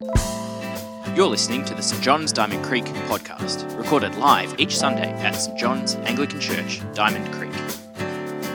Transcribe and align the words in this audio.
You're 0.00 1.28
listening 1.28 1.64
to 1.66 1.74
the 1.74 1.80
St 1.80 2.02
John's 2.02 2.32
Diamond 2.32 2.64
Creek 2.64 2.84
podcast, 3.06 3.78
recorded 3.78 4.16
live 4.16 4.58
each 4.58 4.76
Sunday 4.76 5.12
at 5.22 5.36
St 5.36 5.56
John's 5.56 5.94
Anglican 5.94 6.40
Church, 6.40 6.80
Diamond 6.94 7.32
Creek. 7.32 7.52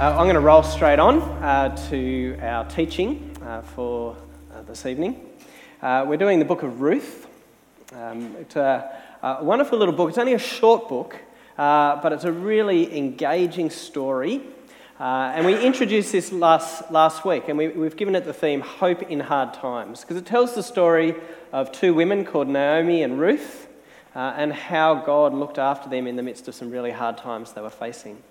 I'm 0.00 0.24
going 0.24 0.34
to 0.34 0.40
roll 0.40 0.64
straight 0.64 0.98
on 0.98 1.20
uh, 1.20 1.68
to 1.90 2.36
our 2.42 2.68
teaching 2.68 3.30
uh, 3.42 3.62
for 3.62 4.16
uh, 4.52 4.62
this 4.62 4.86
evening. 4.86 5.24
Uh, 5.80 6.04
we're 6.04 6.16
doing 6.16 6.40
the 6.40 6.44
book 6.44 6.64
of 6.64 6.80
Ruth. 6.80 7.28
Um, 7.92 8.34
it's 8.40 8.56
a, 9.26 9.42
wonderful 9.42 9.78
little 9.78 9.94
book. 9.94 10.10
It's 10.10 10.18
only 10.18 10.34
a 10.34 10.38
short 10.38 10.88
book, 10.88 11.16
uh, 11.58 12.00
but 12.02 12.12
it's 12.12 12.24
a 12.24 12.32
really 12.32 12.96
engaging 12.96 13.70
story. 13.70 14.40
and 14.98 15.44
we 15.44 15.60
introduced 15.64 16.12
this 16.12 16.32
last, 16.32 16.90
last 16.90 17.24
week, 17.24 17.48
and 17.48 17.58
we, 17.58 17.68
we've 17.68 17.96
given 17.96 18.14
it 18.14 18.24
the 18.24 18.32
theme 18.32 18.60
Hope 18.60 19.02
in 19.02 19.20
Hard 19.20 19.54
Times, 19.54 20.02
because 20.02 20.16
it 20.16 20.26
tells 20.26 20.54
the 20.54 20.62
story 20.62 21.14
of 21.52 21.72
two 21.72 21.92
women 21.92 22.24
called 22.24 22.48
Naomi 22.48 23.02
and 23.02 23.18
Ruth, 23.18 23.66
and 24.14 24.52
how 24.52 24.94
God 24.94 25.34
looked 25.34 25.58
after 25.58 25.90
them 25.90 26.06
in 26.06 26.16
the 26.16 26.22
midst 26.22 26.48
of 26.48 26.54
some 26.54 26.70
really 26.70 26.90
hard 26.90 27.18
times 27.18 27.52
they 27.52 27.60
were 27.60 27.68
facing. 27.68 28.22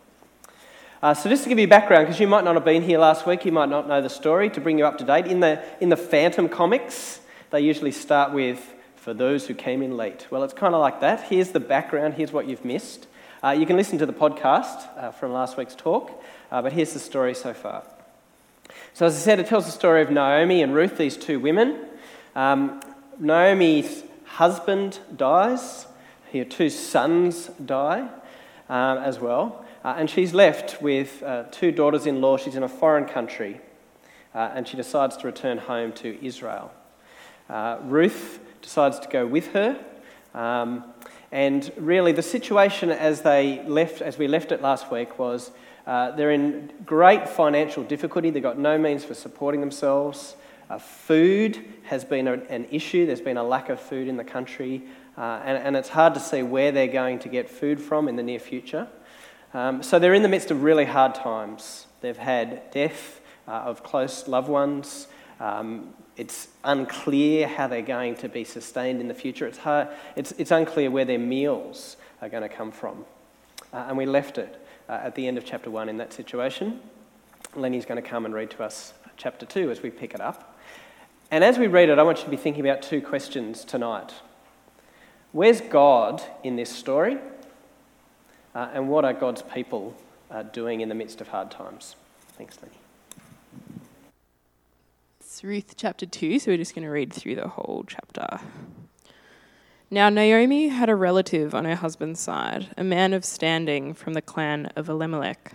Uh, 1.04 1.14
so, 1.14 1.30
just 1.30 1.44
to 1.44 1.50
give 1.50 1.60
you 1.60 1.68
background, 1.68 2.08
because 2.08 2.20
you 2.20 2.27
might 2.27 2.44
not 2.44 2.55
have 2.55 2.66
been 2.66 2.82
here 2.82 2.98
last 2.98 3.27
week, 3.27 3.46
you 3.46 3.52
might 3.52 3.70
not 3.70 3.88
know 3.88 4.02
the 4.02 4.10
story, 4.10 4.50
to 4.50 4.62
bring 4.62 4.80
you 4.80 4.86
up 4.86 4.98
to 4.98 5.04
date, 5.04 5.27
in 5.27 5.41
the, 5.41 5.62
in 5.80 5.90
the 5.90 5.98
Phantom 5.98 6.50
comics, 6.50 7.20
they 7.52 7.60
usually 7.60 7.91
start 7.91 8.34
with, 8.34 8.74
for 9.05 9.14
those 9.14 9.45
who 9.45 9.54
came 9.54 9.84
in 9.84 9.95
late. 9.95 10.26
Well, 10.32 10.41
it's 10.41 10.55
kind 10.55 10.73
of 10.73 10.82
like 10.82 11.02
that. 11.02 11.26
Here's 11.26 11.52
the 11.52 11.59
background, 11.59 12.16
here's 12.16 12.32
what 12.32 12.48
you've 12.48 12.66
missed. 12.66 13.05
Uh, 13.44 13.52
you 13.52 13.68
can 13.68 13.77
listen 13.77 14.00
to 14.00 14.05
the 14.08 14.13
podcast 14.13 14.88
uh, 14.98 15.12
from 15.12 15.32
last 15.32 15.57
week's 15.57 15.76
talk, 15.76 16.24
uh, 16.52 16.63
but 16.63 16.74
here's 16.74 16.91
the 16.93 16.99
story 16.99 17.35
so 17.35 17.54
far. 17.54 17.84
So, 18.96 19.05
as 19.05 19.15
I 19.15 19.20
said, 19.20 19.40
it 19.40 19.46
tells 19.46 19.68
the 19.68 19.71
story 19.71 20.02
of 20.02 20.10
Naomi 20.10 20.63
and 20.63 20.74
Ruth, 20.74 20.98
these 20.98 21.18
two 21.18 21.40
women. 21.40 21.85
Um, 22.35 22.82
Naomi's 23.20 24.02
husband 24.24 24.98
dies, 25.15 25.85
her 26.34 26.43
two 26.43 26.71
sons 26.71 27.52
die 27.63 28.10
um, 28.70 28.98
as 28.98 29.20
well. 29.20 29.63
Uh, 29.84 29.93
and 29.99 30.10
she's 30.10 30.34
left 30.34 30.82
with 30.82 31.21
uh, 31.21 31.43
two 31.52 31.71
daughters 31.71 32.08
in 32.08 32.21
law. 32.21 32.37
She's 32.37 32.55
in 32.55 32.63
a 32.63 32.68
foreign 32.68 33.05
country. 33.05 33.62
And 34.34 34.68
she 34.68 34.76
decides 34.76 35.15
to 35.18 35.27
return 35.27 35.60
home 35.60 35.93
to 35.93 36.26
Israel. 36.26 36.70
Ruth 37.84 38.40
decides 38.66 38.99
to 38.99 39.08
go 39.08 39.27
with 39.27 39.54
her. 39.54 39.80
Um, 40.34 40.84
and 41.32 41.71
really, 41.77 42.12
the 42.12 42.24
situation 42.24 42.90
as 42.90 43.21
they 43.21 43.63
left, 43.66 44.02
as 44.02 44.18
we 44.18 44.27
left 44.27 44.52
it 44.52 44.62
last 44.62 44.91
week, 44.91 45.20
was 45.20 45.52
uh, 45.85 46.12
they're 46.12 46.32
in 46.32 46.71
great 46.84 47.30
financial 47.30 47.84
difficulty. 47.84 48.32
They've 48.32 48.41
got 48.41 48.58
no 48.58 48.77
means 48.77 49.05
for 49.05 49.13
supporting 49.13 49.62
themselves. 49.62 50.36
Uh, 50.68 50.80
food 50.80 51.63
has 51.84 52.04
been 52.04 52.27
a, 52.27 52.34
an 52.49 52.66
issue. 52.71 53.05
There's 53.05 53.21
been 53.21 53.38
a 53.38 53.43
lack 53.43 53.70
of 53.70 53.80
food 53.80 54.08
in 54.08 54.18
the 54.18 54.24
country, 54.24 54.82
uh, 55.16 55.41
and, 55.46 55.58
and, 55.60 55.76
it's 55.76 55.90
hard 55.90 56.16
to 56.16 56.20
see 56.20 56.41
where 56.41 56.71
they're 56.71 56.88
going 56.88 57.20
to 57.20 57.30
get 57.30 57.48
food 57.48 57.80
from 57.80 58.08
in 58.08 58.16
the 58.16 58.24
near 58.24 58.40
future. 58.40 58.88
Um, 59.54 59.84
so 59.84 59.99
they're 59.99 60.16
in 60.16 60.24
the 60.24 60.30
midst 60.30 60.49
of 60.49 60.63
really 60.63 60.86
hard 60.86 61.13
times. 61.13 61.86
They've 62.02 62.18
had 62.18 62.71
death 62.71 63.21
uh, 63.48 63.52
of 63.52 63.84
close 63.84 64.28
loved 64.28 64.50
ones. 64.50 65.08
Um, 65.40 65.94
it's 66.18 66.47
unclear 66.63 67.47
how 67.47 67.68
they're 67.68 67.81
going 67.81 68.16
to 68.16 68.30
be 68.30 68.44
sustained 68.44 69.02
in 69.02 69.08
the 69.08 69.13
future. 69.13 69.46
It's, 69.46 69.58
hard, 69.58 69.90
it's, 70.16 70.31
it's 70.34 70.52
unclear 70.52 70.90
where 70.90 71.06
their 71.06 71.19
meals 71.19 71.97
are 72.22 72.30
going 72.30 72.44
to 72.44 72.50
come 72.50 72.72
from. 72.72 73.06
Uh, 73.74 73.85
and 73.88 73.97
we 73.97 74.06
left 74.06 74.38
it 74.38 74.66
uh, 74.88 74.94
at 74.94 75.16
the 75.16 75.28
end 75.28 75.38
of 75.38 75.46
chapter 75.46 75.69
1 75.69 75.90
in 75.90 75.97
that 75.97 76.13
situation. 76.13 76.80
Lenny's 77.56 77.86
going 77.86 78.02
to 78.02 78.08
come 78.08 78.25
and 78.25 78.34
read 78.34 78.50
to 78.52 78.63
us 78.63 78.94
chapter 79.18 79.46
2 79.46 79.72
as 79.72 79.81
we 79.81 79.90
pick 79.90 80.14
it 80.14 80.22
up. 80.22 80.58
And 81.31 81.44
as 81.44 81.58
we 81.58 81.68
read 81.68 81.90
it, 81.90 82.00
I 82.00 82.03
want 82.03 82.20
you 82.20 82.24
to 82.26 82.30
be 82.30 82.38
thinking 82.38 82.66
about 82.66 82.82
two 82.82 83.02
questions 83.02 83.66
tonight. 83.66 84.14
Where's 85.32 85.59
God 85.59 86.24
in 86.44 86.56
this 86.56 86.70
story? 86.70 87.18
Uh, 88.53 88.70
and 88.74 88.88
what 88.88 89.03
are 89.03 89.14
God's 89.14 89.42
people 89.42 89.96
uh, 90.32 90.44
doing 90.44 90.80
in 90.82 90.88
the 90.88 90.96
midst 90.96 91.20
of 91.20 91.28
hard 91.28 91.52
times? 91.52 91.96
Thanks, 92.38 92.58
Lenny. 92.62 92.84
Ruth 95.44 95.75
chapter 95.75 96.06
2, 96.06 96.40
so 96.40 96.51
we're 96.51 96.57
just 96.57 96.75
going 96.75 96.85
to 96.85 96.91
read 96.91 97.12
through 97.12 97.35
the 97.35 97.47
whole 97.47 97.84
chapter. 97.88 98.40
Now, 99.91 100.09
Naomi 100.09 100.69
had 100.69 100.90
a 100.90 100.96
relative 100.96 101.53
on 101.53 101.66
her 101.66 101.75
husband's 101.75 102.19
side, 102.19 102.73
a 102.78 102.84
man 102.84 103.13
of 103.13 103.25
standing 103.25 103.94
from 103.94 104.13
the 104.13 104.22
clan 104.22 104.68
of 104.75 104.90
Elimelech, 104.90 105.53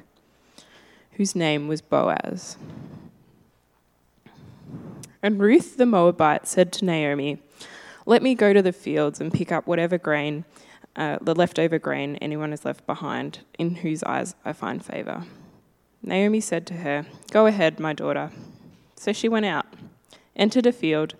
whose 1.12 1.34
name 1.34 1.68
was 1.68 1.80
Boaz. 1.80 2.56
And 5.22 5.41
Ruth 5.41 5.76
the 5.76 5.86
Moabite 5.86 6.47
said 6.47 6.72
to 6.74 6.84
Naomi, 6.84 7.42
Let 8.06 8.22
me 8.22 8.34
go 8.34 8.52
to 8.52 8.62
the 8.62 8.72
fields 8.72 9.20
and 9.20 9.32
pick 9.32 9.50
up 9.52 9.66
whatever 9.66 9.98
grain 9.98 10.44
uh, 10.97 11.18
the 11.20 11.34
leftover 11.34 11.78
grain 11.78 12.16
anyone 12.16 12.50
has 12.50 12.64
left 12.64 12.86
behind, 12.86 13.41
in 13.58 13.76
whose 13.76 14.02
eyes 14.02 14.34
I 14.44 14.52
find 14.52 14.84
favor. 14.84 15.24
Naomi 16.02 16.41
said 16.41 16.66
to 16.68 16.74
her, 16.74 17.06
Go 17.30 17.47
ahead, 17.47 17.78
my 17.78 17.92
daughter. 17.92 18.30
So 19.00 19.15
she 19.15 19.31
went 19.31 19.47
out, 19.47 19.65
entered 20.37 20.66
a 20.66 20.72
field, 20.72 21.15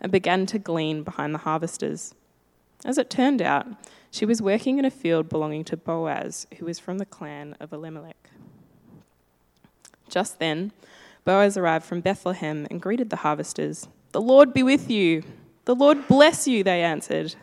and 0.00 0.12
began 0.12 0.46
to 0.46 0.56
glean 0.56 1.02
behind 1.02 1.34
the 1.34 1.40
harvesters. 1.40 2.14
As 2.84 2.96
it 2.96 3.10
turned 3.10 3.42
out, 3.42 3.66
she 4.12 4.24
was 4.24 4.40
working 4.40 4.78
in 4.78 4.84
a 4.84 4.90
field 4.90 5.28
belonging 5.28 5.64
to 5.64 5.76
Boaz, 5.76 6.46
who 6.58 6.66
was 6.66 6.78
from 6.78 6.98
the 6.98 7.04
clan 7.04 7.56
of 7.58 7.72
Elimelech. 7.72 8.30
Just 10.08 10.38
then, 10.38 10.70
Boaz 11.24 11.56
arrived 11.56 11.84
from 11.84 12.02
Bethlehem 12.02 12.68
and 12.70 12.80
greeted 12.80 13.10
the 13.10 13.16
harvesters. 13.16 13.88
The 14.12 14.20
Lord 14.20 14.54
be 14.54 14.62
with 14.62 14.88
you. 14.88 15.24
The 15.64 15.74
Lord 15.74 16.06
bless 16.06 16.46
you, 16.46 16.62
they 16.62 16.84
answered. 16.84 17.34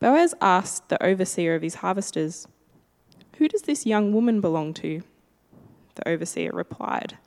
Boaz 0.00 0.34
asked 0.40 0.88
the 0.88 1.00
overseer 1.00 1.54
of 1.54 1.62
his 1.62 1.76
harvesters, 1.76 2.48
Who 3.36 3.46
does 3.46 3.62
this 3.62 3.86
young 3.86 4.12
woman 4.12 4.40
belong 4.40 4.74
to? 4.74 5.04
The 5.94 6.08
overseer 6.08 6.50
replied, 6.52 7.18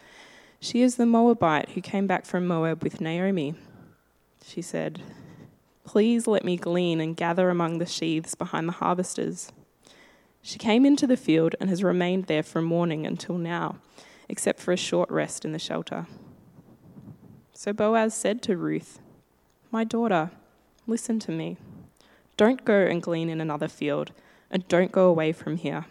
She 0.59 0.81
is 0.81 0.95
the 0.95 1.05
Moabite 1.05 1.69
who 1.69 1.81
came 1.81 2.07
back 2.07 2.25
from 2.25 2.47
Moab 2.47 2.83
with 2.83 2.99
Naomi. 2.99 3.53
She 4.43 4.61
said, 4.61 5.01
Please 5.85 6.27
let 6.27 6.43
me 6.43 6.57
glean 6.57 6.99
and 6.99 7.15
gather 7.15 7.49
among 7.49 7.77
the 7.77 7.85
sheaves 7.85 8.33
behind 8.33 8.67
the 8.67 8.73
harvesters. 8.73 9.51
She 10.41 10.57
came 10.57 10.85
into 10.85 11.05
the 11.05 11.17
field 11.17 11.55
and 11.59 11.69
has 11.69 11.83
remained 11.83 12.25
there 12.25 12.43
from 12.43 12.65
morning 12.65 13.05
until 13.05 13.37
now, 13.37 13.77
except 14.27 14.59
for 14.59 14.71
a 14.71 14.77
short 14.77 15.09
rest 15.11 15.45
in 15.45 15.51
the 15.51 15.59
shelter. 15.59 16.07
So 17.53 17.71
Boaz 17.71 18.13
said 18.13 18.41
to 18.43 18.57
Ruth, 18.57 18.99
My 19.71 19.83
daughter, 19.83 20.31
listen 20.87 21.19
to 21.19 21.31
me. 21.31 21.57
Don't 22.35 22.65
go 22.65 22.79
and 22.79 23.01
glean 23.01 23.29
in 23.29 23.41
another 23.41 23.67
field, 23.67 24.11
and 24.49 24.67
don't 24.67 24.91
go 24.91 25.07
away 25.07 25.31
from 25.31 25.57
here. 25.57 25.85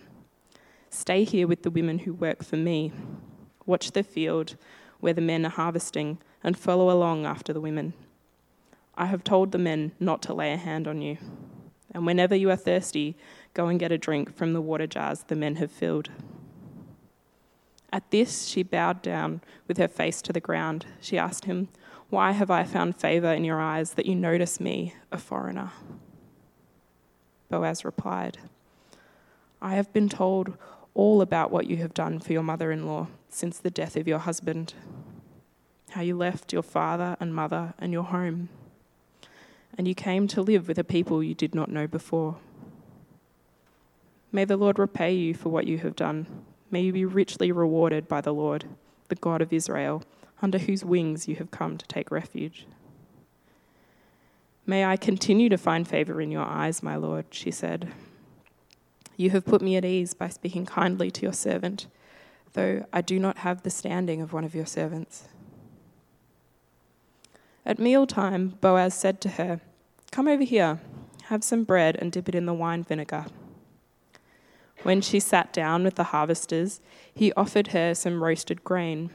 Stay 0.91 1.25
here 1.25 1.47
with 1.47 1.63
the 1.63 1.71
women 1.71 2.01
who 2.01 2.15
work 2.15 2.43
for 2.43 2.57
me. 2.57 2.93
Watch 3.67 3.93
the 3.93 4.03
field 4.03 4.57
where 5.01 5.13
the 5.13 5.21
men 5.21 5.45
are 5.45 5.51
harvesting, 5.51 6.19
and 6.43 6.57
follow 6.57 6.91
along 6.91 7.27
after 7.27 7.53
the 7.53 7.61
women. 7.61 7.93
I 8.95 9.07
have 9.07 9.25
told 9.25 9.53
the 9.53 9.59
men 9.59 9.93
not 10.01 10.23
to 10.23 10.35
lay 10.35 10.53
a 10.53 10.57
hand 10.57 10.89
on 10.89 11.03
you. 11.03 11.19
And 11.93 12.07
whenever 12.07 12.35
you 12.35 12.51
are 12.51 12.57
thirsty, 12.57 13.17
go 13.53 13.67
and 13.67 13.79
get 13.79 13.93
a 13.93 13.99
drink 13.99 14.35
from 14.35 14.53
the 14.53 14.61
water 14.61 14.87
jars 14.87 15.25
the 15.25 15.37
men 15.37 15.57
have 15.57 15.71
filled. 15.71 16.11
At 17.93 18.11
this, 18.11 18.47
she 18.47 18.63
bowed 18.63 19.03
down 19.03 19.41
with 19.69 19.79
her 19.79 19.89
face 19.89 20.21
to 20.23 20.33
the 20.33 20.41
ground. 20.41 20.87
She 21.01 21.19
asked 21.19 21.45
him, 21.45 21.69
Why 22.11 22.33
have 22.33 22.51
I 22.51 22.65
found 22.65 22.97
favor 22.97 23.33
in 23.33 23.45
your 23.45 23.61
eyes 23.61 23.95
that 23.95 24.07
you 24.07 24.15
notice 24.15 24.61
me, 24.61 24.95
a 25.13 25.19
foreigner? 25.19 25.73
Boaz 27.49 27.85
replied, 27.85 28.39
I 29.63 29.75
have 29.75 29.93
been 29.93 30.09
told 30.09 30.57
all 30.97 31.21
about 31.21 31.51
what 31.51 31.67
you 31.67 31.77
have 31.77 31.93
done 31.93 32.19
for 32.19 32.33
your 32.33 32.43
mother 32.43 32.73
in 32.73 32.87
law 32.87 33.07
since 33.29 33.59
the 33.59 33.71
death 33.71 33.97
of 33.97 34.09
your 34.09 34.19
husband, 34.19 34.73
how 35.91 36.01
you 36.01 36.17
left 36.17 36.53
your 36.53 36.63
father 36.63 37.17
and 37.21 37.35
mother 37.35 37.75
and 37.79 37.93
your 37.93 38.05
home, 38.05 38.49
and 39.77 39.87
you 39.87 39.95
came 39.95 40.27
to 40.27 40.41
live 40.41 40.67
with 40.67 40.79
a 40.79 40.85
people 40.85 41.23
you 41.23 41.35
did 41.35 41.55
not 41.55 41.71
know 41.71 41.87
before. 41.87 42.37
May 44.33 44.47
the 44.47 44.57
Lord 44.57 44.79
repay 44.79 45.15
you 45.15 45.35
for 45.35 45.51
what 45.51 45.67
you 45.67 45.79
have 45.79 45.95
done. 45.95 46.27
May 46.71 46.81
you 46.81 46.93
be 46.93 47.05
richly 47.05 47.53
rewarded 47.53 48.09
by 48.09 48.23
the 48.23 48.35
Lord, 48.35 48.65
the 49.09 49.15
God 49.15 49.43
of 49.43 49.53
Israel, 49.53 50.03
under 50.41 50.59
whose 50.59 50.85
wings 50.85 51.29
you 51.29 51.37
have 51.37 51.51
come 51.51 51.77
to 51.77 51.87
take 51.87 52.11
refuge. 52.11 52.67
May 54.65 54.85
I 54.85 54.97
continue 54.97 55.49
to 55.51 55.59
find 55.59 55.87
favor 55.87 56.21
in 56.21 56.31
your 56.31 56.43
eyes, 56.43 56.83
my 56.83 56.97
Lord, 56.97 57.27
she 57.31 57.51
said. 57.51 57.89
You 59.17 59.31
have 59.31 59.47
put 59.47 59.63
me 59.63 59.77
at 59.77 59.85
ease 59.85 60.13
by 60.13 60.29
speaking 60.29 60.67
kindly 60.67 61.11
to 61.11 61.23
your 61.23 61.33
servant, 61.33 61.87
though 62.53 62.85
I 62.93 63.01
do 63.01 63.19
not 63.19 63.39
have 63.39 63.63
the 63.63 63.71
standing 63.71 64.21
of 64.21 64.33
one 64.33 64.45
of 64.45 64.55
your 64.55 64.67
servants. 64.67 65.29
At 67.65 67.79
mealtime, 67.79 68.59
Boaz 68.61 68.95
said 68.95 69.21
to 69.23 69.31
her, 69.31 69.61
Come 70.13 70.29
over 70.29 70.45
here, 70.45 70.81
Have 71.25 71.43
some 71.43 71.65
bread 71.65 71.97
and 71.97 72.13
dip 72.13 72.29
it 72.29 72.35
in 72.35 72.47
the 72.47 72.55
wine 72.55 72.85
vinegar. 72.85 73.27
When 74.83 75.01
she 75.01 75.19
sat 75.19 75.53
down 75.53 75.83
with 75.83 75.95
the 75.95 76.05
harvesters, 76.05 76.81
he 77.13 77.33
offered 77.33 77.69
her 77.69 77.95
some 77.95 78.23
roasted 78.23 78.63
grain. 78.63 79.11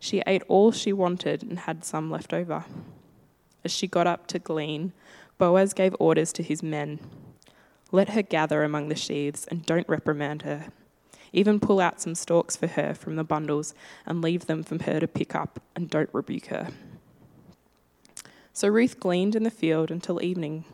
She 0.00 0.22
ate 0.26 0.42
all 0.48 0.72
she 0.72 0.92
wanted 0.92 1.42
and 1.42 1.60
had 1.60 1.84
some 1.84 2.10
left 2.10 2.32
over. 2.32 2.64
As 3.64 3.70
she 3.70 3.86
got 3.86 4.08
up 4.08 4.26
to 4.28 4.38
glean, 4.38 4.92
Boaz 5.38 5.74
gave 5.74 5.94
orders 6.00 6.32
to 6.32 6.42
his 6.42 6.62
men 6.62 6.98
Let 7.92 8.10
her 8.10 8.22
gather 8.22 8.64
among 8.64 8.88
the 8.88 8.96
sheaves 8.96 9.46
and 9.46 9.66
don't 9.66 9.88
reprimand 9.88 10.42
her. 10.42 10.68
Even 11.32 11.60
pull 11.60 11.78
out 11.78 12.00
some 12.00 12.14
stalks 12.14 12.56
for 12.56 12.66
her 12.66 12.94
from 12.94 13.16
the 13.16 13.24
bundles 13.24 13.74
and 14.06 14.22
leave 14.22 14.46
them 14.46 14.62
for 14.62 14.82
her 14.82 14.98
to 14.98 15.06
pick 15.06 15.34
up 15.34 15.60
and 15.76 15.88
don't 15.88 16.10
rebuke 16.12 16.46
her. 16.46 16.68
So 18.54 18.68
Ruth 18.68 18.98
gleaned 18.98 19.36
in 19.36 19.44
the 19.44 19.50
field 19.50 19.90
until 19.90 20.22
evening. 20.22 20.64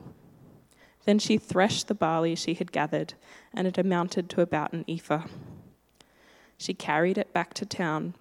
Then 1.04 1.18
she 1.18 1.38
threshed 1.38 1.88
the 1.88 1.94
barley 1.94 2.34
she 2.34 2.54
had 2.54 2.72
gathered, 2.72 3.14
and 3.54 3.66
it 3.66 3.78
amounted 3.78 4.28
to 4.30 4.40
about 4.40 4.72
an 4.72 4.84
ephah. 4.88 5.26
She 6.56 6.74
carried 6.74 7.18
it 7.18 7.32
back 7.32 7.54
to 7.54 7.64
town, 7.64 8.14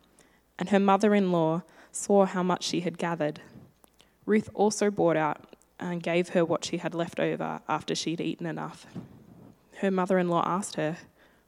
and 0.57 0.69
her 0.69 0.79
mother 0.79 1.13
in 1.13 1.31
law 1.31 1.63
saw 1.91 2.25
how 2.25 2.43
much 2.43 2.63
she 2.63 2.81
had 2.81 2.97
gathered. 2.97 3.41
Ruth 4.25 4.49
also 4.53 4.91
brought 4.91 5.17
out 5.17 5.46
and 5.79 6.03
gave 6.03 6.29
her 6.29 6.43
what 6.43 6.65
she 6.65 6.77
had 6.77 6.93
left 6.95 7.19
over 7.19 7.61
after 7.67 7.95
she'd 7.95 8.21
eaten 8.21 8.45
enough. 8.45 8.87
Her 9.77 9.91
mother 9.91 10.17
in 10.17 10.29
law 10.29 10.43
asked 10.45 10.75
her, 10.75 10.97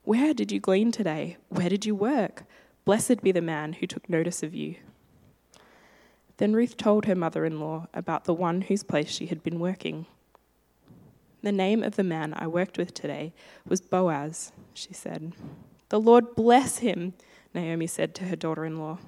Where 0.04 0.32
did 0.34 0.52
you 0.52 0.60
glean 0.60 0.92
today? 0.92 1.36
Where 1.48 1.68
did 1.68 1.84
you 1.84 1.94
work? 1.94 2.44
Blessed 2.84 3.22
be 3.22 3.32
the 3.32 3.42
man 3.42 3.74
who 3.74 3.86
took 3.86 4.08
notice 4.08 4.42
of 4.42 4.54
you. 4.54 4.76
Then 6.36 6.54
Ruth 6.54 6.76
told 6.76 7.04
her 7.04 7.14
mother 7.14 7.44
in 7.44 7.60
law 7.60 7.88
about 7.92 8.24
the 8.24 8.34
one 8.34 8.62
whose 8.62 8.82
place 8.82 9.10
she 9.10 9.26
had 9.26 9.42
been 9.42 9.60
working. 9.60 10.06
The 11.42 11.52
name 11.52 11.82
of 11.82 11.96
the 11.96 12.04
man 12.04 12.34
I 12.36 12.46
worked 12.46 12.78
with 12.78 12.94
today 12.94 13.32
was 13.66 13.80
Boaz, 13.80 14.52
she 14.72 14.92
said. 14.94 15.32
The 15.88 16.00
Lord 16.00 16.34
bless 16.36 16.78
him, 16.78 17.14
Naomi 17.54 17.86
said 17.86 18.14
to 18.16 18.24
her 18.24 18.36
daughter 18.36 18.64
in 18.64 18.78
law. 18.78 18.98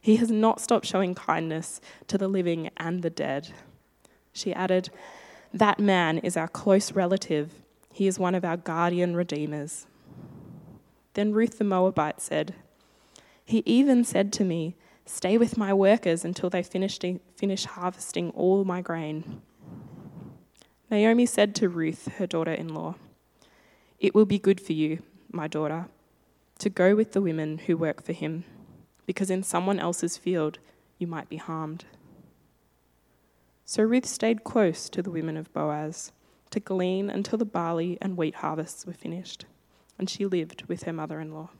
He 0.00 0.16
has 0.16 0.30
not 0.30 0.60
stopped 0.60 0.86
showing 0.86 1.14
kindness 1.14 1.80
to 2.06 2.18
the 2.18 2.28
living 2.28 2.70
and 2.76 3.02
the 3.02 3.10
dead. 3.10 3.52
She 4.38 4.54
added, 4.54 4.90
That 5.52 5.80
man 5.80 6.18
is 6.18 6.36
our 6.36 6.48
close 6.48 6.92
relative. 6.92 7.52
He 7.92 8.06
is 8.06 8.18
one 8.18 8.36
of 8.36 8.44
our 8.44 8.56
guardian 8.56 9.16
redeemers. 9.16 9.86
Then 11.14 11.32
Ruth 11.32 11.58
the 11.58 11.64
Moabite 11.64 12.20
said, 12.20 12.54
He 13.44 13.64
even 13.66 14.04
said 14.04 14.32
to 14.34 14.44
me, 14.44 14.76
Stay 15.04 15.36
with 15.36 15.56
my 15.56 15.74
workers 15.74 16.24
until 16.24 16.50
they 16.50 16.62
finish, 16.62 16.98
finish 17.34 17.64
harvesting 17.64 18.30
all 18.30 18.64
my 18.64 18.80
grain. 18.80 19.42
Naomi 20.90 21.26
said 21.26 21.54
to 21.56 21.68
Ruth, 21.68 22.08
her 22.18 22.26
daughter 22.26 22.52
in 22.52 22.72
law, 22.72 22.94
It 23.98 24.14
will 24.14 24.26
be 24.26 24.38
good 24.38 24.60
for 24.60 24.74
you, 24.74 25.02
my 25.32 25.48
daughter, 25.48 25.86
to 26.60 26.70
go 26.70 26.94
with 26.94 27.12
the 27.12 27.20
women 27.20 27.58
who 27.58 27.76
work 27.76 28.04
for 28.04 28.12
him, 28.12 28.44
because 29.06 29.30
in 29.30 29.42
someone 29.42 29.80
else's 29.80 30.16
field 30.16 30.58
you 30.98 31.06
might 31.06 31.28
be 31.28 31.36
harmed. 31.38 31.84
So 33.70 33.82
Ruth 33.82 34.06
stayed 34.06 34.44
close 34.44 34.88
to 34.88 35.02
the 35.02 35.10
women 35.10 35.36
of 35.36 35.52
Boaz 35.52 36.10
to 36.52 36.58
glean 36.58 37.10
until 37.10 37.36
the 37.36 37.44
barley 37.44 37.98
and 38.00 38.16
wheat 38.16 38.36
harvests 38.36 38.86
were 38.86 38.94
finished, 38.94 39.44
and 39.98 40.08
she 40.08 40.24
lived 40.24 40.62
with 40.68 40.84
her 40.84 40.92
mother 40.94 41.20
in 41.20 41.34
law. 41.34 41.50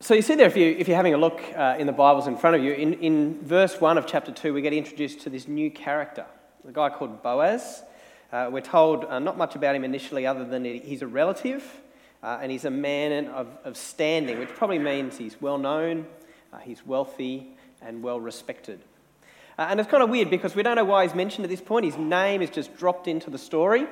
So 0.00 0.12
you 0.12 0.22
see 0.22 0.34
there, 0.34 0.48
if, 0.48 0.56
you, 0.56 0.74
if 0.76 0.88
you're 0.88 0.96
having 0.96 1.14
a 1.14 1.18
look 1.18 1.40
uh, 1.56 1.76
in 1.78 1.86
the 1.86 1.92
Bibles 1.92 2.26
in 2.26 2.36
front 2.36 2.56
of 2.56 2.64
you, 2.64 2.72
in, 2.72 2.94
in 2.94 3.40
verse 3.44 3.80
1 3.80 3.96
of 3.96 4.08
chapter 4.08 4.32
2, 4.32 4.52
we 4.52 4.60
get 4.60 4.72
introduced 4.72 5.20
to 5.20 5.30
this 5.30 5.46
new 5.46 5.70
character, 5.70 6.26
a 6.68 6.72
guy 6.72 6.88
called 6.88 7.22
Boaz. 7.22 7.84
Uh, 8.32 8.48
we're 8.50 8.60
told 8.60 9.04
uh, 9.04 9.20
not 9.20 9.38
much 9.38 9.54
about 9.54 9.76
him 9.76 9.84
initially, 9.84 10.26
other 10.26 10.44
than 10.44 10.64
he's 10.64 11.02
a 11.02 11.06
relative 11.06 11.62
uh, 12.24 12.40
and 12.42 12.50
he's 12.50 12.64
a 12.64 12.70
man 12.72 13.28
of, 13.28 13.46
of 13.62 13.76
standing, 13.76 14.40
which 14.40 14.48
probably 14.48 14.80
means 14.80 15.16
he's 15.16 15.40
well 15.40 15.58
known, 15.58 16.06
uh, 16.52 16.58
he's 16.58 16.84
wealthy, 16.84 17.56
and 17.80 18.02
well 18.02 18.18
respected. 18.18 18.80
Uh, 19.60 19.66
and 19.68 19.78
it's 19.78 19.90
kind 19.90 20.02
of 20.02 20.08
weird 20.08 20.30
because 20.30 20.54
we 20.54 20.62
don't 20.62 20.76
know 20.76 20.84
why 20.86 21.04
he's 21.04 21.14
mentioned 21.14 21.44
at 21.44 21.50
this 21.50 21.60
point. 21.60 21.84
His 21.84 21.98
name 21.98 22.40
is 22.40 22.48
just 22.48 22.74
dropped 22.78 23.06
into 23.06 23.28
the 23.28 23.36
story, 23.36 23.86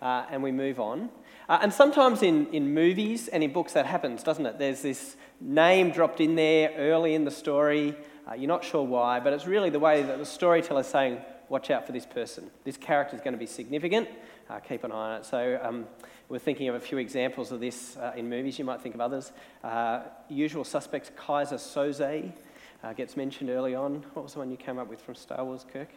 and 0.00 0.40
we 0.40 0.52
move 0.52 0.78
on. 0.78 1.10
Uh, 1.48 1.58
and 1.62 1.72
sometimes 1.72 2.22
in, 2.22 2.46
in 2.52 2.72
movies 2.72 3.26
and 3.26 3.42
in 3.42 3.52
books 3.52 3.72
that 3.72 3.86
happens, 3.86 4.22
doesn't 4.22 4.46
it? 4.46 4.60
There's 4.60 4.82
this 4.82 5.16
name 5.40 5.90
dropped 5.90 6.20
in 6.20 6.36
there 6.36 6.72
early 6.76 7.16
in 7.16 7.24
the 7.24 7.30
story. 7.32 7.96
Uh, 8.24 8.34
you're 8.34 8.46
not 8.46 8.62
sure 8.62 8.84
why, 8.84 9.18
but 9.18 9.32
it's 9.32 9.48
really 9.48 9.68
the 9.68 9.80
way 9.80 10.00
that 10.04 10.16
the 10.16 10.24
storyteller's 10.24 10.86
saying, 10.86 11.18
watch 11.48 11.72
out 11.72 11.86
for 11.86 11.90
this 11.90 12.06
person. 12.06 12.48
This 12.62 12.76
character 12.76 13.16
is 13.16 13.20
going 13.20 13.34
to 13.34 13.38
be 13.38 13.46
significant. 13.46 14.08
Uh, 14.48 14.60
keep 14.60 14.84
an 14.84 14.92
eye 14.92 14.94
on 14.94 15.20
it. 15.22 15.24
So 15.24 15.58
um, 15.60 15.88
we're 16.28 16.38
thinking 16.38 16.68
of 16.68 16.76
a 16.76 16.80
few 16.80 16.98
examples 16.98 17.50
of 17.50 17.58
this 17.58 17.96
uh, 17.96 18.12
in 18.16 18.30
movies. 18.30 18.60
You 18.60 18.64
might 18.64 18.80
think 18.80 18.94
of 18.94 19.00
others. 19.00 19.32
Uh, 19.64 20.02
usual 20.28 20.62
suspects, 20.62 21.10
Keyser 21.18 21.54
Söze 21.54 22.32
uh, 22.82 22.92
gets 22.92 23.16
mentioned 23.16 23.50
early 23.50 23.74
on. 23.74 24.04
What 24.14 24.22
was 24.24 24.32
the 24.34 24.38
one 24.38 24.50
you 24.50 24.56
came 24.56 24.78
up 24.78 24.88
with 24.88 25.00
from 25.00 25.14
Star 25.14 25.44
Wars, 25.44 25.64
Kirk? 25.72 25.90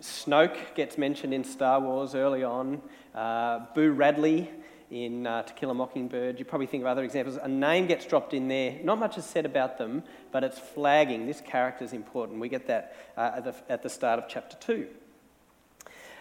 Snoke 0.00 0.74
gets 0.74 0.98
mentioned 0.98 1.32
in 1.32 1.44
Star 1.44 1.80
Wars 1.80 2.14
early 2.14 2.42
on. 2.42 2.82
Uh, 3.14 3.60
Boo 3.74 3.92
Radley 3.92 4.50
in 4.90 5.26
uh, 5.26 5.42
To 5.42 5.52
Kill 5.54 5.70
a 5.70 5.74
Mockingbird. 5.74 6.38
You 6.38 6.44
probably 6.44 6.66
think 6.66 6.82
of 6.82 6.86
other 6.86 7.04
examples. 7.04 7.36
A 7.36 7.48
name 7.48 7.86
gets 7.86 8.04
dropped 8.04 8.34
in 8.34 8.48
there. 8.48 8.78
Not 8.82 8.98
much 8.98 9.16
is 9.16 9.24
said 9.24 9.46
about 9.46 9.78
them, 9.78 10.02
but 10.32 10.44
it's 10.44 10.58
flagging. 10.58 11.26
This 11.26 11.40
character 11.40 11.84
is 11.84 11.92
important. 11.92 12.40
We 12.40 12.48
get 12.48 12.66
that 12.66 12.96
uh, 13.16 13.32
at, 13.36 13.44
the, 13.44 13.54
at, 13.68 13.82
the, 13.82 13.88
start 13.88 14.18
of 14.18 14.28
chapter 14.28 14.56
2. 14.58 14.88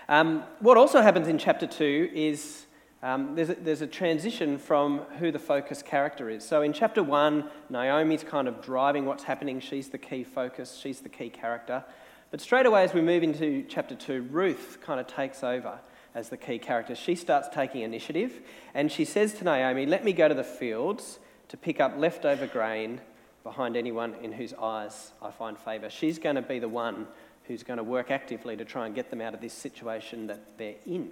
Um, 0.07 0.43
what 0.59 0.77
also 0.77 1.01
happens 1.01 1.27
in 1.27 1.37
chapter 1.37 1.67
2 1.67 2.11
is 2.13 2.65
um, 3.03 3.35
there's, 3.35 3.49
a, 3.49 3.55
there's 3.55 3.81
a 3.81 3.87
transition 3.87 4.57
from 4.57 4.99
who 5.19 5.31
the 5.31 5.39
focus 5.39 5.81
character 5.81 6.29
is. 6.29 6.47
So 6.47 6.61
in 6.61 6.71
chapter 6.71 7.01
1, 7.01 7.49
Naomi's 7.69 8.23
kind 8.23 8.47
of 8.47 8.61
driving 8.61 9.05
what's 9.05 9.23
happening. 9.23 9.59
She's 9.59 9.89
the 9.89 9.97
key 9.97 10.23
focus, 10.23 10.77
she's 10.81 10.99
the 10.99 11.09
key 11.09 11.29
character. 11.29 11.83
But 12.29 12.41
straight 12.41 12.65
away, 12.65 12.83
as 12.83 12.93
we 12.93 13.01
move 13.01 13.23
into 13.23 13.65
chapter 13.67 13.95
2, 13.95 14.27
Ruth 14.29 14.77
kind 14.81 14.99
of 14.99 15.07
takes 15.07 15.43
over 15.43 15.79
as 16.13 16.29
the 16.29 16.37
key 16.37 16.59
character. 16.59 16.93
She 16.93 17.15
starts 17.15 17.49
taking 17.51 17.81
initiative 17.81 18.41
and 18.73 18.91
she 18.91 19.05
says 19.05 19.33
to 19.35 19.43
Naomi, 19.43 19.85
Let 19.85 20.03
me 20.03 20.13
go 20.13 20.27
to 20.27 20.35
the 20.35 20.43
fields 20.43 21.19
to 21.49 21.57
pick 21.57 21.79
up 21.79 21.97
leftover 21.97 22.47
grain 22.47 23.01
behind 23.43 23.75
anyone 23.75 24.15
in 24.21 24.31
whose 24.31 24.53
eyes 24.53 25.11
I 25.21 25.31
find 25.31 25.57
favour. 25.57 25.89
She's 25.89 26.19
going 26.19 26.35
to 26.35 26.41
be 26.41 26.59
the 26.59 26.69
one 26.69 27.07
who's 27.45 27.63
going 27.63 27.77
to 27.77 27.83
work 27.83 28.11
actively 28.11 28.55
to 28.57 28.65
try 28.65 28.85
and 28.85 28.93
get 28.93 29.09
them 29.09 29.21
out 29.21 29.33
of 29.33 29.41
this 29.41 29.53
situation 29.53 30.27
that 30.27 30.57
they're 30.57 30.75
in. 30.85 31.11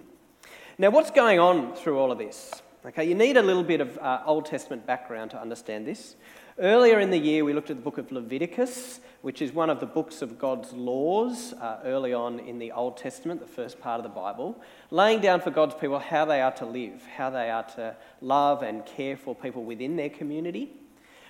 Now, 0.80 0.88
what's 0.88 1.10
going 1.10 1.38
on 1.38 1.74
through 1.74 1.98
all 1.98 2.10
of 2.10 2.16
this? 2.16 2.62
Okay, 2.86 3.04
you 3.04 3.14
need 3.14 3.36
a 3.36 3.42
little 3.42 3.62
bit 3.62 3.82
of 3.82 3.98
uh, 3.98 4.22
Old 4.24 4.46
Testament 4.46 4.86
background 4.86 5.30
to 5.32 5.38
understand 5.38 5.86
this. 5.86 6.16
Earlier 6.58 6.98
in 7.00 7.10
the 7.10 7.18
year, 7.18 7.44
we 7.44 7.52
looked 7.52 7.68
at 7.68 7.76
the 7.76 7.82
book 7.82 7.98
of 7.98 8.10
Leviticus, 8.10 9.00
which 9.20 9.42
is 9.42 9.52
one 9.52 9.68
of 9.68 9.78
the 9.78 9.84
books 9.84 10.22
of 10.22 10.38
God's 10.38 10.72
laws 10.72 11.52
uh, 11.52 11.80
early 11.84 12.14
on 12.14 12.38
in 12.38 12.58
the 12.58 12.72
Old 12.72 12.96
Testament, 12.96 13.40
the 13.40 13.46
first 13.46 13.78
part 13.78 13.98
of 13.98 14.04
the 14.04 14.08
Bible, 14.08 14.58
laying 14.90 15.20
down 15.20 15.42
for 15.42 15.50
God's 15.50 15.74
people 15.74 15.98
how 15.98 16.24
they 16.24 16.40
are 16.40 16.52
to 16.52 16.64
live, 16.64 17.04
how 17.14 17.28
they 17.28 17.50
are 17.50 17.64
to 17.74 17.94
love 18.22 18.62
and 18.62 18.86
care 18.86 19.18
for 19.18 19.34
people 19.34 19.64
within 19.64 19.96
their 19.96 20.08
community. 20.08 20.70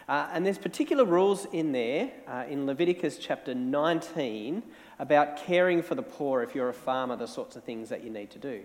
Uh, 0.08 0.28
and 0.32 0.46
there's 0.46 0.58
particular 0.58 1.04
rules 1.04 1.46
in 1.46 1.72
there, 1.72 2.12
uh, 2.28 2.44
in 2.48 2.66
Leviticus 2.66 3.18
chapter 3.18 3.52
19, 3.52 4.62
about 5.00 5.38
caring 5.38 5.82
for 5.82 5.96
the 5.96 6.04
poor 6.04 6.40
if 6.40 6.54
you're 6.54 6.68
a 6.68 6.72
farmer, 6.72 7.16
the 7.16 7.26
sorts 7.26 7.56
of 7.56 7.64
things 7.64 7.88
that 7.88 8.04
you 8.04 8.10
need 8.10 8.30
to 8.30 8.38
do. 8.38 8.62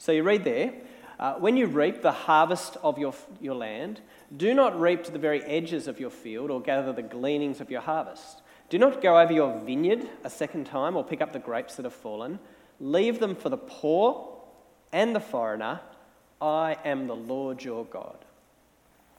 So 0.00 0.12
you 0.12 0.22
read 0.22 0.44
there, 0.44 0.72
uh, 1.18 1.34
when 1.34 1.58
you 1.58 1.66
reap 1.66 2.00
the 2.00 2.10
harvest 2.10 2.78
of 2.82 2.98
your, 2.98 3.12
your 3.38 3.54
land, 3.54 4.00
do 4.34 4.54
not 4.54 4.80
reap 4.80 5.04
to 5.04 5.10
the 5.10 5.18
very 5.18 5.44
edges 5.44 5.86
of 5.86 6.00
your 6.00 6.08
field 6.08 6.50
or 6.50 6.62
gather 6.62 6.90
the 6.90 7.02
gleanings 7.02 7.60
of 7.60 7.70
your 7.70 7.82
harvest. 7.82 8.40
Do 8.70 8.78
not 8.78 9.02
go 9.02 9.20
over 9.20 9.30
your 9.30 9.60
vineyard 9.60 10.08
a 10.24 10.30
second 10.30 10.64
time 10.64 10.96
or 10.96 11.04
pick 11.04 11.20
up 11.20 11.34
the 11.34 11.38
grapes 11.38 11.74
that 11.76 11.84
have 11.84 11.92
fallen. 11.92 12.38
Leave 12.80 13.20
them 13.20 13.36
for 13.36 13.50
the 13.50 13.58
poor 13.58 14.40
and 14.90 15.14
the 15.14 15.20
foreigner. 15.20 15.80
I 16.40 16.78
am 16.82 17.06
the 17.06 17.14
Lord 17.16 17.62
your 17.62 17.84
God. 17.84 18.24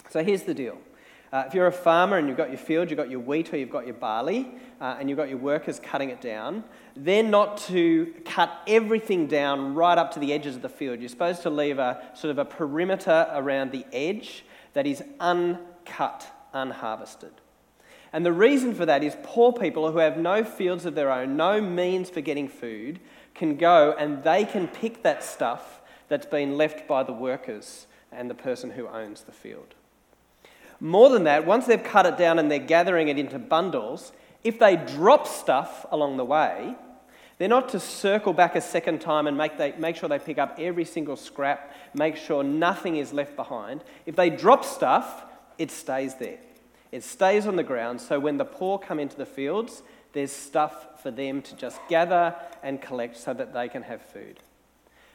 So 0.09 0.23
here's 0.23 0.43
the 0.43 0.55
deal 0.55 0.79
uh, 1.31 1.43
if 1.47 1.53
you're 1.53 1.67
a 1.67 1.71
farmer 1.71 2.17
and 2.17 2.27
you've 2.27 2.38
got 2.38 2.50
your 2.50 2.57
field, 2.57 2.89
you've 2.89 2.97
got 2.97 3.09
your 3.09 3.21
wheat 3.21 3.53
or 3.53 3.57
you've 3.57 3.69
got 3.69 3.85
your 3.85 3.95
barley, 3.95 4.51
uh, 4.81 4.97
and 5.00 5.09
you've 5.09 5.17
got 5.17 5.29
your 5.29 5.38
workers 5.38 5.79
cutting 5.79 6.09
it 6.09 6.19
down, 6.19 6.63
they're 6.95 7.23
not 7.23 7.57
to 7.57 8.13
cut 8.25 8.51
everything 8.67 9.27
down 9.27 9.73
right 9.73 9.97
up 9.97 10.11
to 10.11 10.19
the 10.19 10.33
edges 10.33 10.57
of 10.57 10.61
the 10.61 10.69
field. 10.69 11.00
You're 11.00 11.09
supposed 11.09 11.41
to 11.43 11.50
leave 11.50 11.79
a 11.79 12.01
sort 12.15 12.31
of 12.31 12.38
a 12.38 12.45
perimeter 12.45 13.27
around 13.31 13.71
the 13.71 13.85
edge 13.93 14.43
that 14.73 14.85
is 14.85 15.01
uncut, 15.19 16.27
unharvested. 16.53 17.31
And 18.13 18.25
the 18.25 18.33
reason 18.33 18.75
for 18.75 18.85
that 18.85 19.03
is 19.03 19.15
poor 19.23 19.53
people 19.53 19.89
who 19.91 20.00
have 20.00 20.17
no 20.17 20.43
fields 20.43 20.85
of 20.85 20.95
their 20.95 21.11
own, 21.11 21.38
no 21.38 21.61
means 21.61 22.09
for 22.09 22.19
getting 22.19 22.50
food, 22.50 23.00
can 23.33 23.55
go 23.55 23.95
and 23.97 24.21
they 24.23 24.43
can 24.43 24.67
pick 24.67 25.03
that 25.03 25.23
stuff 25.23 25.81
that's 26.09 26.25
been 26.25 26.57
left 26.57 26.89
by 26.89 27.03
the 27.03 27.13
workers 27.13 27.88
and 28.11 28.29
the 28.29 28.35
person 28.35 28.71
who 28.71 28.88
owns 28.89 29.21
the 29.21 29.31
field. 29.31 29.75
More 30.81 31.09
than 31.09 31.23
that, 31.23 31.45
once 31.45 31.67
they've 31.67 31.81
cut 31.81 32.05
it 32.05 32.17
down 32.17 32.39
and 32.39 32.51
they're 32.51 32.59
gathering 32.59 33.07
it 33.07 33.17
into 33.17 33.39
bundles, 33.39 34.11
if 34.43 34.59
they 34.59 34.75
drop 34.75 35.27
stuff 35.27 35.85
along 35.91 36.17
the 36.17 36.25
way, 36.25 36.75
They're 37.41 37.50
not 37.50 37.69
to 37.69 37.79
circle 37.79 38.33
back 38.33 38.55
a 38.55 38.61
second 38.61 39.01
time 39.01 39.25
and 39.25 39.35
make, 39.35 39.57
they, 39.57 39.71
make 39.71 39.95
sure 39.95 40.07
they 40.07 40.19
pick 40.19 40.38
up 40.38 40.57
every 40.59 40.85
single 40.85 41.15
scrap, 41.15 41.73
make 41.95 42.15
sure 42.15 42.43
nothing 42.43 42.97
is 42.97 43.13
left 43.13 43.35
behind. 43.35 43.83
If 44.05 44.15
they 44.15 44.29
drop 44.29 44.63
stuff, 44.63 45.23
it 45.57 45.71
stays 45.71 46.13
there. 46.13 46.38
It 46.91 47.03
stays 47.03 47.47
on 47.47 47.55
the 47.55 47.63
ground, 47.63 48.00
so 48.00 48.19
when 48.19 48.38
the 48.38 48.45
poor 48.45 48.77
come 48.77 49.00
into 49.00 49.17
the 49.17 49.25
fields, 49.25 49.81
there's 50.13 50.31
stuff 50.31 51.01
for 51.01 51.09
them 51.09 51.41
to 51.41 51.55
just 51.55 51.79
gather 51.89 52.35
and 52.61 52.79
collect 52.79 53.17
so 53.17 53.33
that 53.33 53.55
they 53.55 53.69
can 53.69 53.81
have 53.81 54.03
food. 54.03 54.39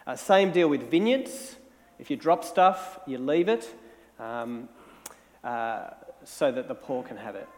Uh, 0.04 0.16
same 0.16 0.50
deal 0.50 0.66
with 0.66 0.90
vineyards. 0.90 1.54
If 2.00 2.10
you 2.10 2.16
drop 2.16 2.42
stuff, 2.42 2.98
you 3.06 3.18
leave 3.18 3.48
it 3.48 3.72
um, 4.18 4.68
uh, 5.46 5.90
so 6.24 6.50
that 6.50 6.66
the 6.66 6.74
poor 6.74 7.04
can 7.04 7.16
have 7.16 7.36
it. 7.36 7.48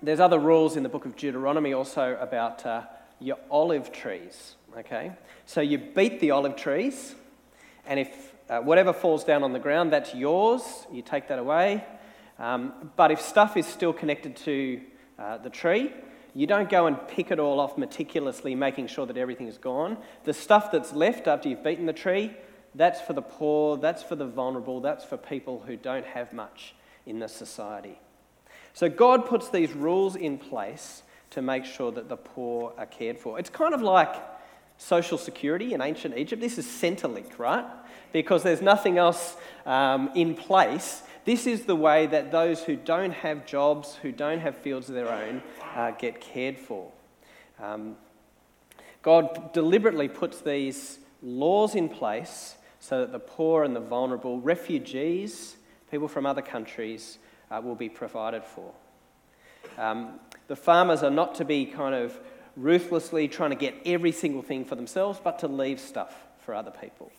There's 0.00 0.20
other 0.20 0.38
rules 0.38 0.76
in 0.76 0.84
the 0.84 0.88
book 0.88 1.04
of 1.04 1.16
Deuteronomy 1.16 1.72
also 1.72 2.16
about 2.20 2.64
uh, 2.64 2.82
your 3.18 3.36
olive 3.50 3.92
trees. 3.92 4.54
Okay, 4.78 5.10
so 5.44 5.60
you 5.60 5.78
beat 5.78 6.20
the 6.20 6.30
olive 6.30 6.54
trees, 6.54 7.16
and 7.84 7.98
if 7.98 8.32
uh, 8.48 8.60
whatever 8.60 8.92
falls 8.92 9.24
down 9.24 9.42
on 9.42 9.52
the 9.52 9.58
ground, 9.58 9.92
that's 9.92 10.14
yours. 10.14 10.62
You 10.92 11.02
take 11.02 11.26
that 11.28 11.40
away. 11.40 11.84
Um, 12.38 12.92
but 12.96 13.10
if 13.10 13.20
stuff 13.20 13.56
is 13.56 13.66
still 13.66 13.92
connected 13.92 14.36
to 14.36 14.80
uh, 15.18 15.38
the 15.38 15.50
tree, 15.50 15.92
you 16.32 16.46
don't 16.46 16.70
go 16.70 16.86
and 16.86 16.96
pick 17.08 17.32
it 17.32 17.40
all 17.40 17.58
off 17.58 17.76
meticulously, 17.76 18.54
making 18.54 18.86
sure 18.86 19.04
that 19.06 19.16
everything 19.16 19.48
is 19.48 19.58
gone. 19.58 19.98
The 20.22 20.32
stuff 20.32 20.70
that's 20.70 20.92
left 20.92 21.26
after 21.26 21.48
you've 21.48 21.64
beaten 21.64 21.86
the 21.86 21.92
tree, 21.92 22.36
that's 22.76 23.00
for 23.00 23.14
the 23.14 23.22
poor, 23.22 23.76
that's 23.76 24.04
for 24.04 24.14
the 24.14 24.26
vulnerable, 24.26 24.80
that's 24.80 25.04
for 25.04 25.16
people 25.16 25.64
who 25.66 25.76
don't 25.76 26.06
have 26.06 26.32
much 26.32 26.74
in 27.06 27.18
the 27.18 27.28
society. 27.28 27.98
So 28.72 28.88
God 28.88 29.26
puts 29.26 29.48
these 29.48 29.72
rules 29.72 30.16
in 30.16 30.38
place 30.38 31.02
to 31.30 31.42
make 31.42 31.64
sure 31.64 31.92
that 31.92 32.08
the 32.08 32.16
poor 32.16 32.72
are 32.76 32.86
cared 32.86 33.18
for. 33.18 33.38
It's 33.38 33.50
kind 33.50 33.74
of 33.74 33.82
like 33.82 34.14
social 34.78 35.18
security 35.18 35.74
in 35.74 35.82
ancient 35.82 36.16
Egypt. 36.16 36.40
This 36.40 36.58
is 36.58 36.66
Centrelink, 36.66 37.38
right? 37.38 37.64
Because 38.12 38.42
there's 38.42 38.62
nothing 38.62 38.98
else 38.98 39.36
um, 39.66 40.10
in 40.14 40.34
place. 40.34 41.02
This 41.24 41.46
is 41.46 41.64
the 41.64 41.76
way 41.76 42.06
that 42.06 42.32
those 42.32 42.64
who 42.64 42.76
don't 42.76 43.12
have 43.12 43.46
jobs, 43.46 43.96
who 43.96 44.10
don't 44.10 44.40
have 44.40 44.56
fields 44.56 44.88
of 44.88 44.94
their 44.94 45.10
own, 45.10 45.42
uh, 45.74 45.92
get 45.92 46.20
cared 46.20 46.58
for. 46.58 46.90
Um, 47.60 47.96
God 49.02 49.52
deliberately 49.52 50.08
puts 50.08 50.40
these 50.40 50.98
laws 51.22 51.74
in 51.74 51.88
place 51.88 52.56
so 52.80 53.00
that 53.00 53.12
the 53.12 53.18
poor 53.18 53.64
and 53.64 53.76
the 53.76 53.80
vulnerable, 53.80 54.40
refugees, 54.40 55.56
people 55.90 56.08
from 56.08 56.26
other 56.26 56.42
countries, 56.42 57.18
uh, 57.50 57.60
will 57.62 57.74
be 57.74 57.88
provided 57.88 58.44
for. 58.44 58.72
Um, 59.78 60.20
the 60.48 60.56
farmers 60.56 61.02
are 61.02 61.10
not 61.10 61.34
to 61.36 61.44
be 61.44 61.66
kind 61.66 61.94
of 61.94 62.18
ruthlessly 62.56 63.28
trying 63.28 63.50
to 63.50 63.56
get 63.56 63.74
every 63.84 64.12
single 64.12 64.42
thing 64.42 64.64
for 64.64 64.74
themselves, 64.74 65.20
but 65.22 65.38
to 65.40 65.48
leave 65.48 65.80
stuff 65.80 66.14
for 66.44 66.54
other 66.54 66.70
people. 66.70 67.10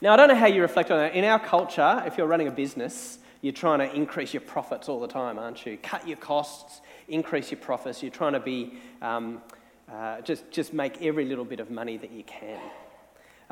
Now, 0.00 0.12
I 0.12 0.16
don't 0.16 0.28
know 0.28 0.34
how 0.34 0.46
you 0.46 0.60
reflect 0.60 0.90
on 0.90 0.98
that. 0.98 1.14
In 1.14 1.24
our 1.24 1.38
culture, 1.38 2.02
if 2.06 2.18
you're 2.18 2.26
running 2.26 2.48
a 2.48 2.52
business, 2.52 3.18
you're 3.40 3.52
trying 3.52 3.78
to 3.78 3.94
increase 3.94 4.34
your 4.34 4.40
profits 4.40 4.88
all 4.88 5.00
the 5.00 5.08
time, 5.08 5.38
aren't 5.38 5.64
you? 5.64 5.78
Cut 5.82 6.06
your 6.06 6.16
costs, 6.16 6.80
increase 7.08 7.50
your 7.50 7.60
profits. 7.60 8.02
You're 8.02 8.10
trying 8.10 8.32
to 8.32 8.40
be 8.40 8.74
um, 9.02 9.40
uh, 9.90 10.20
just, 10.22 10.50
just 10.50 10.72
make 10.72 11.02
every 11.02 11.24
little 11.24 11.44
bit 11.44 11.60
of 11.60 11.70
money 11.70 11.96
that 11.96 12.10
you 12.10 12.24
can. 12.24 12.58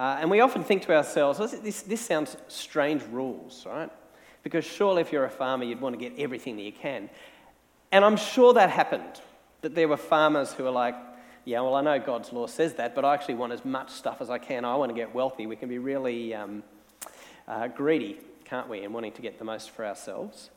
Uh, 0.02 0.18
and 0.20 0.28
we 0.28 0.40
often 0.40 0.64
think 0.64 0.82
to 0.82 0.92
ourselves, 0.92 1.38
this, 1.60 1.82
this 1.82 2.00
sounds 2.00 2.36
strange 2.48 3.04
rules, 3.12 3.64
right? 3.64 3.88
Because 4.42 4.64
surely 4.64 5.00
if 5.00 5.12
you're 5.12 5.26
a 5.26 5.30
farmer, 5.30 5.62
you'd 5.62 5.80
want 5.80 5.96
to 5.96 6.10
get 6.10 6.18
everything 6.18 6.56
that 6.56 6.62
you 6.62 6.72
can. 6.72 7.08
And 7.92 8.04
I'm 8.04 8.16
sure 8.16 8.52
that 8.54 8.68
happened, 8.68 9.20
that 9.60 9.76
there 9.76 9.86
were 9.86 9.96
farmers 9.96 10.52
who 10.54 10.64
were 10.64 10.72
like, 10.72 10.96
yeah, 11.44 11.60
well, 11.60 11.76
I 11.76 11.82
know 11.82 12.00
God's 12.00 12.32
law 12.32 12.48
says 12.48 12.74
that, 12.74 12.96
but 12.96 13.04
I 13.04 13.14
actually 13.14 13.36
want 13.36 13.52
as 13.52 13.64
much 13.64 13.90
stuff 13.90 14.20
as 14.20 14.28
I 14.28 14.38
can. 14.38 14.64
I 14.64 14.74
want 14.74 14.90
to 14.90 14.96
get 14.96 15.14
wealthy. 15.14 15.46
We 15.46 15.54
can 15.54 15.68
be 15.68 15.78
really 15.78 16.34
um, 16.34 16.64
uh, 17.46 17.68
greedy, 17.68 18.18
can't 18.44 18.68
we, 18.68 18.82
in 18.82 18.92
wanting 18.92 19.12
to 19.12 19.22
get 19.22 19.38
the 19.38 19.44
most 19.44 19.70
for 19.70 19.86
ourselves. 19.86 20.50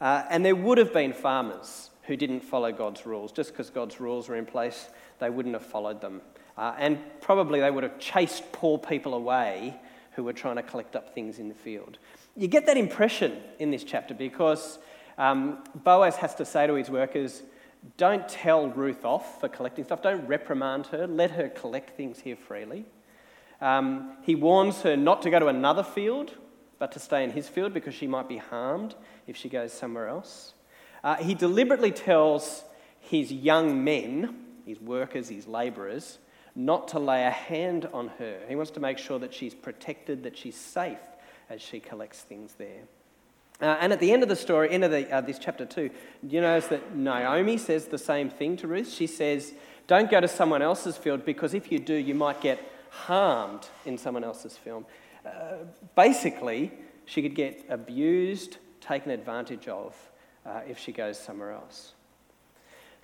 Uh, 0.00 0.22
and 0.30 0.46
there 0.46 0.54
would 0.54 0.78
have 0.78 0.92
been 0.92 1.12
farmers 1.12 1.90
who 2.04 2.14
didn't 2.16 2.44
follow 2.44 2.70
God's 2.70 3.04
rules. 3.04 3.32
Just 3.32 3.50
because 3.50 3.68
God's 3.68 3.98
rules 3.98 4.28
were 4.28 4.36
in 4.36 4.46
place, 4.46 4.90
they 5.18 5.28
wouldn't 5.28 5.56
have 5.56 5.66
followed 5.66 6.00
them. 6.00 6.20
Uh, 6.56 6.74
and 6.78 6.98
probably 7.20 7.60
they 7.60 7.70
would 7.70 7.82
have 7.82 7.98
chased 7.98 8.52
poor 8.52 8.78
people 8.78 9.14
away 9.14 9.74
who 10.12 10.24
were 10.24 10.32
trying 10.32 10.56
to 10.56 10.62
collect 10.62 10.94
up 10.94 11.14
things 11.14 11.38
in 11.38 11.48
the 11.48 11.54
field. 11.54 11.98
You 12.36 12.48
get 12.48 12.66
that 12.66 12.76
impression 12.76 13.40
in 13.58 13.70
this 13.70 13.84
chapter 13.84 14.14
because 14.14 14.78
um, 15.18 15.64
Boaz 15.74 16.16
has 16.16 16.34
to 16.36 16.44
say 16.44 16.66
to 16.66 16.74
his 16.74 16.90
workers, 16.90 17.42
don't 17.96 18.28
tell 18.28 18.68
Ruth 18.68 19.04
off 19.04 19.40
for 19.40 19.48
collecting 19.48 19.84
stuff. 19.84 20.02
Don't 20.02 20.26
reprimand 20.26 20.86
her. 20.88 21.06
Let 21.06 21.32
her 21.32 21.48
collect 21.48 21.96
things 21.96 22.20
here 22.20 22.36
freely. 22.36 22.84
Um, 23.60 24.16
he 24.22 24.34
warns 24.34 24.82
her 24.82 24.96
not 24.96 25.22
to 25.22 25.30
go 25.30 25.38
to 25.38 25.46
another 25.48 25.82
field, 25.82 26.32
but 26.78 26.92
to 26.92 26.98
stay 26.98 27.24
in 27.24 27.30
his 27.30 27.48
field 27.48 27.72
because 27.72 27.94
she 27.94 28.06
might 28.06 28.28
be 28.28 28.38
harmed 28.38 28.94
if 29.26 29.36
she 29.36 29.48
goes 29.48 29.72
somewhere 29.72 30.08
else. 30.08 30.54
Uh, 31.04 31.16
he 31.16 31.34
deliberately 31.34 31.90
tells 31.90 32.64
his 33.00 33.32
young 33.32 33.82
men, 33.82 34.36
his 34.64 34.80
workers, 34.80 35.28
his 35.28 35.46
labourers, 35.46 36.18
not 36.54 36.88
to 36.88 36.98
lay 36.98 37.24
a 37.24 37.30
hand 37.30 37.88
on 37.92 38.08
her. 38.18 38.40
He 38.48 38.56
wants 38.56 38.70
to 38.72 38.80
make 38.80 38.98
sure 38.98 39.18
that 39.18 39.32
she's 39.32 39.54
protected, 39.54 40.22
that 40.24 40.36
she's 40.36 40.56
safe 40.56 40.98
as 41.48 41.60
she 41.62 41.80
collects 41.80 42.20
things 42.20 42.54
there. 42.58 42.82
Uh, 43.60 43.76
and 43.80 43.92
at 43.92 44.00
the 44.00 44.12
end 44.12 44.22
of 44.22 44.28
the 44.28 44.36
story, 44.36 44.70
end 44.70 44.84
of 44.84 44.90
the, 44.90 45.10
uh, 45.10 45.20
this 45.20 45.38
chapter 45.38 45.64
2, 45.64 45.88
you 46.28 46.40
notice 46.40 46.66
that 46.66 46.96
Naomi 46.96 47.56
says 47.56 47.86
the 47.86 47.98
same 47.98 48.28
thing 48.28 48.56
to 48.56 48.66
Ruth. 48.66 48.92
She 48.92 49.06
says, 49.06 49.54
Don't 49.86 50.10
go 50.10 50.20
to 50.20 50.28
someone 50.28 50.62
else's 50.62 50.96
field 50.96 51.24
because 51.24 51.54
if 51.54 51.70
you 51.70 51.78
do, 51.78 51.94
you 51.94 52.14
might 52.14 52.40
get 52.40 52.58
harmed 52.90 53.68
in 53.86 53.96
someone 53.96 54.24
else's 54.24 54.56
field. 54.56 54.84
Uh, 55.24 55.58
basically, 55.94 56.72
she 57.04 57.22
could 57.22 57.34
get 57.34 57.64
abused, 57.68 58.58
taken 58.80 59.10
advantage 59.10 59.68
of 59.68 59.94
uh, 60.44 60.60
if 60.68 60.78
she 60.78 60.92
goes 60.92 61.18
somewhere 61.18 61.52
else. 61.52 61.92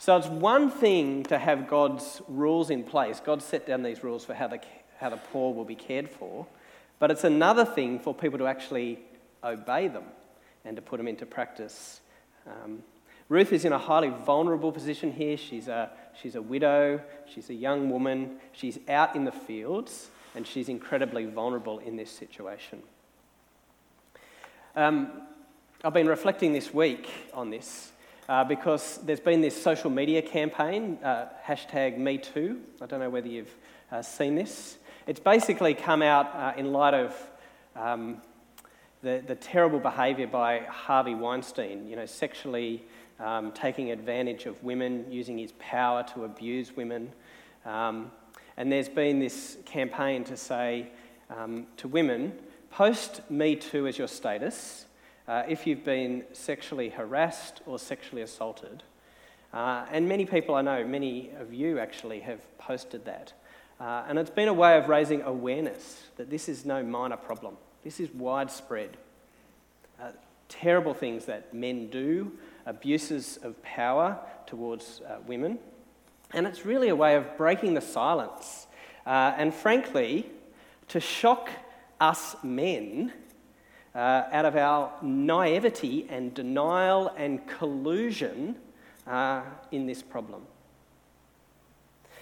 So 0.00 0.16
it's 0.16 0.28
one 0.28 0.70
thing 0.70 1.24
to 1.24 1.38
have 1.38 1.68
God's 1.68 2.22
rules 2.28 2.70
in 2.70 2.84
place. 2.84 3.20
God 3.20 3.42
set 3.42 3.66
down 3.66 3.82
these 3.82 4.04
rules 4.04 4.24
for 4.24 4.32
how 4.32 4.46
the, 4.46 4.60
how 5.00 5.10
the 5.10 5.16
poor 5.16 5.52
will 5.52 5.64
be 5.64 5.74
cared 5.74 6.08
for. 6.08 6.46
But 7.00 7.10
it's 7.10 7.24
another 7.24 7.64
thing 7.64 7.98
for 7.98 8.14
people 8.14 8.38
to 8.38 8.46
actually 8.46 9.00
obey 9.42 9.88
them 9.88 10.04
and 10.64 10.76
to 10.76 10.82
put 10.82 10.98
them 10.98 11.08
into 11.08 11.26
practice. 11.26 12.00
Um, 12.46 12.84
Ruth 13.28 13.52
is 13.52 13.64
in 13.64 13.72
a 13.72 13.78
highly 13.78 14.10
vulnerable 14.24 14.70
position 14.70 15.12
here. 15.12 15.36
She's 15.36 15.66
a, 15.66 15.90
she's 16.20 16.36
a 16.36 16.42
widow, 16.42 17.00
she's 17.32 17.50
a 17.50 17.54
young 17.54 17.90
woman, 17.90 18.36
she's 18.52 18.78
out 18.88 19.16
in 19.16 19.24
the 19.24 19.32
fields, 19.32 20.10
and 20.34 20.46
she's 20.46 20.68
incredibly 20.68 21.26
vulnerable 21.26 21.80
in 21.80 21.96
this 21.96 22.10
situation. 22.10 22.82
Um, 24.76 25.22
I've 25.82 25.92
been 25.92 26.08
reflecting 26.08 26.52
this 26.52 26.72
week 26.72 27.08
on 27.34 27.50
this 27.50 27.90
uh, 28.28 28.44
because 28.44 28.98
there's 29.04 29.20
been 29.20 29.40
this 29.40 29.60
social 29.60 29.90
media 29.90 30.20
campaign, 30.20 30.98
uh, 31.02 31.26
hashtag 31.46 31.98
MeToo. 31.98 32.58
I 32.80 32.86
don't 32.86 33.00
know 33.00 33.10
whether 33.10 33.28
you've 33.28 33.54
uh, 33.90 34.02
seen 34.02 34.34
this. 34.34 34.76
It's 35.06 35.20
basically 35.20 35.72
come 35.74 36.02
out 36.02 36.34
uh, 36.34 36.52
in 36.58 36.72
light 36.72 36.92
of 36.92 37.16
um, 37.74 38.20
the, 39.02 39.22
the 39.26 39.34
terrible 39.34 39.78
behaviour 39.78 40.26
by 40.26 40.60
Harvey 40.68 41.14
Weinstein, 41.14 41.88
you 41.88 41.96
know, 41.96 42.04
sexually 42.04 42.84
um, 43.18 43.52
taking 43.52 43.90
advantage 43.90 44.44
of 44.44 44.62
women, 44.62 45.06
using 45.10 45.38
his 45.38 45.52
power 45.58 46.04
to 46.14 46.24
abuse 46.24 46.76
women. 46.76 47.10
Um, 47.64 48.10
and 48.56 48.70
there's 48.70 48.88
been 48.88 49.20
this 49.20 49.56
campaign 49.64 50.24
to 50.24 50.36
say 50.36 50.88
um, 51.30 51.66
to 51.78 51.88
women, 51.88 52.34
post 52.70 53.22
Me 53.30 53.56
Too 53.56 53.86
as 53.86 53.96
your 53.96 54.08
status 54.08 54.84
uh, 55.28 55.42
if 55.46 55.66
you've 55.66 55.84
been 55.84 56.24
sexually 56.32 56.88
harassed 56.88 57.60
or 57.66 57.78
sexually 57.78 58.22
assaulted. 58.22 58.82
Uh, 59.52 59.84
and 59.92 60.08
many 60.08 60.24
people 60.24 60.54
I 60.54 60.62
know, 60.62 60.84
many 60.84 61.30
of 61.38 61.52
you 61.52 61.78
actually, 61.78 62.20
have 62.20 62.40
posted 62.58 63.04
that. 63.04 63.34
Uh, 63.78 64.04
and 64.08 64.18
it's 64.18 64.30
been 64.30 64.48
a 64.48 64.54
way 64.54 64.76
of 64.76 64.88
raising 64.88 65.22
awareness 65.22 66.02
that 66.16 66.30
this 66.30 66.48
is 66.48 66.64
no 66.64 66.82
minor 66.82 67.16
problem. 67.16 67.56
This 67.84 68.00
is 68.00 68.10
widespread. 68.10 68.96
Uh, 70.00 70.10
terrible 70.48 70.94
things 70.94 71.26
that 71.26 71.54
men 71.54 71.88
do, 71.88 72.32
abuses 72.66 73.38
of 73.42 73.62
power 73.62 74.18
towards 74.46 75.02
uh, 75.02 75.18
women. 75.26 75.58
And 76.32 76.46
it's 76.46 76.64
really 76.64 76.88
a 76.88 76.96
way 76.96 77.16
of 77.16 77.36
breaking 77.36 77.74
the 77.74 77.80
silence. 77.80 78.66
Uh, 79.06 79.34
and 79.36 79.54
frankly, 79.54 80.26
to 80.88 81.00
shock 81.00 81.50
us 82.00 82.36
men 82.42 83.12
uh, 83.98 84.28
out 84.30 84.44
of 84.44 84.54
our 84.54 84.92
naivety 85.02 86.06
and 86.08 86.32
denial 86.32 87.08
and 87.16 87.44
collusion 87.48 88.54
uh, 89.08 89.42
in 89.72 89.88
this 89.88 90.02
problem. 90.02 90.42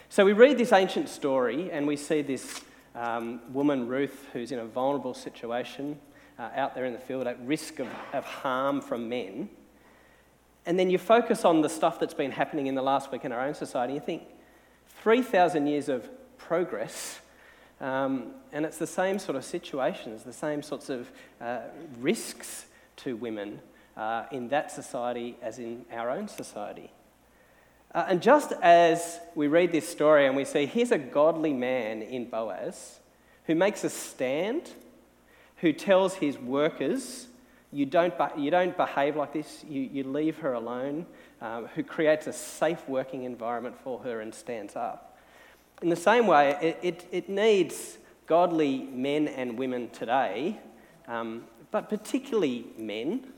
So 0.08 0.24
we 0.24 0.32
read 0.32 0.56
this 0.56 0.72
ancient 0.72 1.10
story 1.10 1.70
and 1.70 1.86
we 1.86 1.96
see 1.96 2.22
this 2.22 2.62
um, 2.94 3.42
woman, 3.52 3.88
Ruth, 3.88 4.26
who's 4.32 4.52
in 4.52 4.58
a 4.58 4.64
vulnerable 4.64 5.12
situation 5.12 5.98
uh, 6.38 6.48
out 6.54 6.74
there 6.74 6.86
in 6.86 6.94
the 6.94 6.98
field 6.98 7.26
at 7.26 7.38
risk 7.44 7.78
of, 7.78 7.88
of 8.14 8.24
harm 8.24 8.80
from 8.80 9.10
men. 9.10 9.50
And 10.64 10.78
then 10.78 10.88
you 10.88 10.96
focus 10.96 11.44
on 11.44 11.60
the 11.60 11.68
stuff 11.68 12.00
that's 12.00 12.14
been 12.14 12.30
happening 12.30 12.68
in 12.68 12.74
the 12.74 12.82
last 12.82 13.12
week 13.12 13.26
in 13.26 13.32
our 13.32 13.46
own 13.46 13.54
society. 13.54 13.92
You 13.92 14.00
think, 14.00 14.22
3,000 15.02 15.66
years 15.66 15.90
of 15.90 16.08
progress, 16.38 17.20
um, 17.80 18.32
and 18.52 18.64
it's 18.64 18.78
the 18.78 18.86
same 18.86 19.18
sort 19.18 19.36
of 19.36 19.44
situations, 19.44 20.22
the 20.22 20.32
same 20.32 20.62
sorts 20.62 20.88
of 20.88 21.10
uh, 21.40 21.60
risks 22.00 22.66
to 22.96 23.16
women 23.16 23.60
uh, 23.96 24.24
in 24.32 24.48
that 24.48 24.70
society 24.70 25.36
as 25.42 25.58
in 25.58 25.84
our 25.92 26.10
own 26.10 26.28
society. 26.28 26.90
Uh, 27.94 28.06
and 28.08 28.22
just 28.22 28.52
as 28.62 29.20
we 29.34 29.46
read 29.46 29.72
this 29.72 29.88
story 29.88 30.26
and 30.26 30.36
we 30.36 30.44
see 30.44 30.66
here's 30.66 30.90
a 30.90 30.98
godly 30.98 31.52
man 31.52 32.02
in 32.02 32.28
Boaz 32.28 32.98
who 33.46 33.54
makes 33.54 33.84
a 33.84 33.90
stand, 33.90 34.70
who 35.58 35.72
tells 35.72 36.14
his 36.14 36.36
workers, 36.38 37.26
you 37.72 37.86
don't, 37.86 38.14
you 38.36 38.50
don't 38.50 38.76
behave 38.76 39.16
like 39.16 39.32
this, 39.32 39.64
you, 39.68 39.82
you 39.82 40.04
leave 40.04 40.38
her 40.38 40.54
alone, 40.54 41.06
um, 41.40 41.66
who 41.74 41.82
creates 41.82 42.26
a 42.26 42.32
safe 42.32 42.88
working 42.88 43.24
environment 43.24 43.76
for 43.82 44.00
her 44.00 44.20
and 44.20 44.34
stands 44.34 44.76
up. 44.76 45.15
In 45.82 45.90
the 45.90 45.96
same 45.96 46.26
way, 46.26 46.56
it, 46.62 46.78
it, 46.82 47.08
it 47.12 47.28
needs 47.28 47.98
godly 48.26 48.88
men 48.92 49.28
and 49.28 49.58
women 49.58 49.90
today, 49.90 50.58
um, 51.06 51.44
but 51.70 51.90
particularly 51.90 52.66
men, 52.78 53.32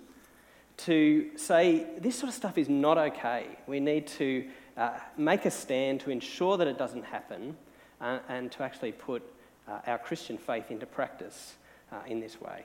to 0.78 1.30
say 1.37 1.87
this 1.99 2.16
sort 2.16 2.28
of 2.28 2.35
stuff 2.35 2.57
is 2.57 2.68
not 2.68 2.97
okay. 2.97 3.47
We 3.66 3.80
need 3.80 4.07
to 4.18 4.47
uh, 4.76 4.99
make 5.16 5.45
a 5.45 5.50
stand 5.50 6.00
to 6.02 6.11
ensure 6.11 6.57
that 6.57 6.68
it 6.68 6.78
doesn't 6.78 7.04
happen 7.04 7.57
uh, 8.00 8.21
and 8.28 8.52
to 8.52 8.62
actually 8.62 8.92
put 8.92 9.23
uh, 9.66 9.80
our 9.88 9.99
Christian 9.99 10.38
faith 10.38 10.71
into 10.71 10.87
practice 10.87 11.57
uh, 11.90 11.97
in 12.07 12.21
this 12.21 12.40
way. 12.40 12.64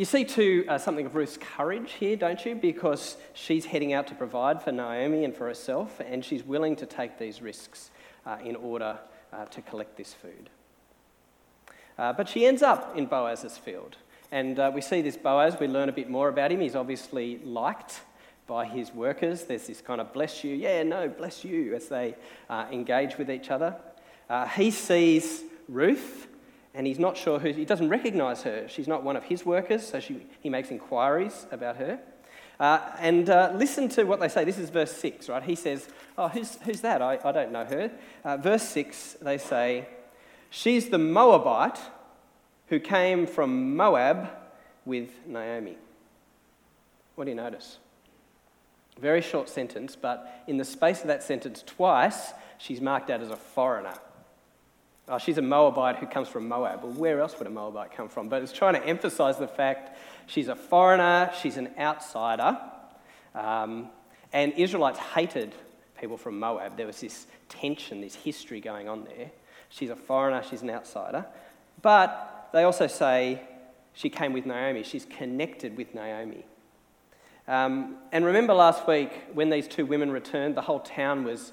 You 0.00 0.06
see, 0.06 0.24
too, 0.24 0.64
uh, 0.66 0.78
something 0.78 1.04
of 1.04 1.14
Ruth's 1.14 1.36
courage 1.36 1.92
here, 1.92 2.16
don't 2.16 2.42
you? 2.46 2.54
Because 2.54 3.18
she's 3.34 3.66
heading 3.66 3.92
out 3.92 4.06
to 4.06 4.14
provide 4.14 4.62
for 4.62 4.72
Naomi 4.72 5.26
and 5.26 5.36
for 5.36 5.46
herself, 5.46 6.00
and 6.00 6.24
she's 6.24 6.42
willing 6.42 6.74
to 6.76 6.86
take 6.86 7.18
these 7.18 7.42
risks 7.42 7.90
uh, 8.24 8.38
in 8.42 8.56
order 8.56 8.98
to 9.50 9.60
collect 9.60 9.98
this 9.98 10.14
food. 10.14 10.48
but 11.98 12.30
she 12.30 12.46
ends 12.46 12.62
up 12.62 12.96
in 12.96 13.04
Boaz's 13.04 13.58
field. 13.58 13.98
And 14.32 14.58
uh, 14.58 14.72
we 14.74 14.80
see 14.80 15.02
this 15.02 15.18
Boaz, 15.18 15.60
we 15.60 15.66
learn 15.66 15.90
a 15.90 15.92
bit 15.92 16.08
more 16.08 16.30
about 16.30 16.50
him. 16.50 16.60
He's 16.60 16.76
obviously 16.76 17.36
liked 17.44 18.00
by 18.46 18.64
his 18.64 18.94
workers. 18.94 19.44
There's 19.44 19.66
this 19.66 19.82
kind 19.82 20.00
of 20.00 20.14
bless 20.14 20.42
you, 20.42 20.54
yeah, 20.56 20.82
no, 20.82 21.10
bless 21.10 21.44
you, 21.44 21.74
as 21.74 21.88
they 21.88 22.14
uh, 22.48 22.64
engage 22.72 23.18
with 23.18 23.30
each 23.30 23.50
other. 23.50 23.76
Uh, 24.30 24.46
he 24.46 24.70
sees 24.70 25.42
Ruth, 25.68 26.26
and 26.74 26.86
he's 26.86 26.98
not 26.98 27.16
sure 27.16 27.38
who, 27.38 27.52
he 27.52 27.64
doesn't 27.64 27.88
recognize 27.88 28.42
her. 28.42 28.68
She's 28.68 28.86
not 28.86 29.02
one 29.02 29.16
of 29.16 29.24
his 29.24 29.44
workers, 29.44 29.86
so 29.86 30.00
she, 30.00 30.26
he 30.40 30.48
makes 30.48 30.70
inquiries 30.70 31.46
about 31.50 31.76
her. 31.76 32.00
Uh, 32.60 32.80
and 32.98 33.30
uh, 33.30 33.52
listen 33.54 33.88
to 33.88 34.04
what 34.04 34.20
they 34.20 34.28
say. 34.28 34.44
This 34.44 34.58
is 34.58 34.70
verse 34.70 34.92
6, 34.92 35.28
right? 35.28 35.42
He 35.42 35.54
says, 35.54 35.88
Oh, 36.18 36.28
who's, 36.28 36.58
who's 36.62 36.82
that? 36.82 37.00
I, 37.00 37.18
I 37.24 37.32
don't 37.32 37.52
know 37.52 37.64
her. 37.64 37.90
Uh, 38.22 38.36
verse 38.36 38.62
6, 38.64 39.16
they 39.22 39.38
say, 39.38 39.88
She's 40.50 40.90
the 40.90 40.98
Moabite 40.98 41.78
who 42.66 42.78
came 42.78 43.26
from 43.26 43.76
Moab 43.76 44.30
with 44.84 45.10
Naomi. 45.26 45.76
What 47.14 47.24
do 47.24 47.30
you 47.30 47.36
notice? 47.36 47.78
Very 49.00 49.22
short 49.22 49.48
sentence, 49.48 49.96
but 49.96 50.44
in 50.46 50.58
the 50.58 50.64
space 50.64 51.00
of 51.00 51.06
that 51.06 51.22
sentence, 51.22 51.64
twice, 51.66 52.32
she's 52.58 52.80
marked 52.80 53.10
out 53.10 53.22
as 53.22 53.30
a 53.30 53.36
foreigner. 53.36 53.94
Oh, 55.12 55.18
she's 55.18 55.38
a 55.38 55.42
Moabite 55.42 55.96
who 55.96 56.06
comes 56.06 56.28
from 56.28 56.46
Moab. 56.46 56.84
Well, 56.84 56.92
where 56.92 57.20
else 57.20 57.36
would 57.40 57.48
a 57.48 57.50
Moabite 57.50 57.90
come 57.90 58.08
from? 58.08 58.28
But 58.28 58.42
it's 58.42 58.52
trying 58.52 58.74
to 58.74 58.86
emphasize 58.86 59.38
the 59.38 59.48
fact 59.48 59.98
she's 60.26 60.46
a 60.46 60.54
foreigner, 60.54 61.32
she's 61.42 61.56
an 61.56 61.70
outsider. 61.76 62.56
Um, 63.34 63.88
and 64.32 64.52
Israelites 64.52 65.00
hated 65.00 65.52
people 66.00 66.16
from 66.16 66.38
Moab. 66.38 66.76
There 66.76 66.86
was 66.86 67.00
this 67.00 67.26
tension, 67.48 68.00
this 68.00 68.14
history 68.14 68.60
going 68.60 68.88
on 68.88 69.02
there. 69.02 69.32
She's 69.68 69.90
a 69.90 69.96
foreigner, 69.96 70.44
she's 70.48 70.62
an 70.62 70.70
outsider. 70.70 71.26
But 71.82 72.48
they 72.52 72.62
also 72.62 72.86
say 72.86 73.42
she 73.94 74.10
came 74.10 74.32
with 74.32 74.46
Naomi. 74.46 74.84
She's 74.84 75.06
connected 75.06 75.76
with 75.76 75.92
Naomi. 75.92 76.44
Um, 77.48 77.96
and 78.12 78.24
remember 78.24 78.54
last 78.54 78.86
week 78.86 79.10
when 79.32 79.50
these 79.50 79.66
two 79.66 79.86
women 79.86 80.12
returned, 80.12 80.54
the 80.54 80.62
whole 80.62 80.78
town 80.78 81.24
was 81.24 81.52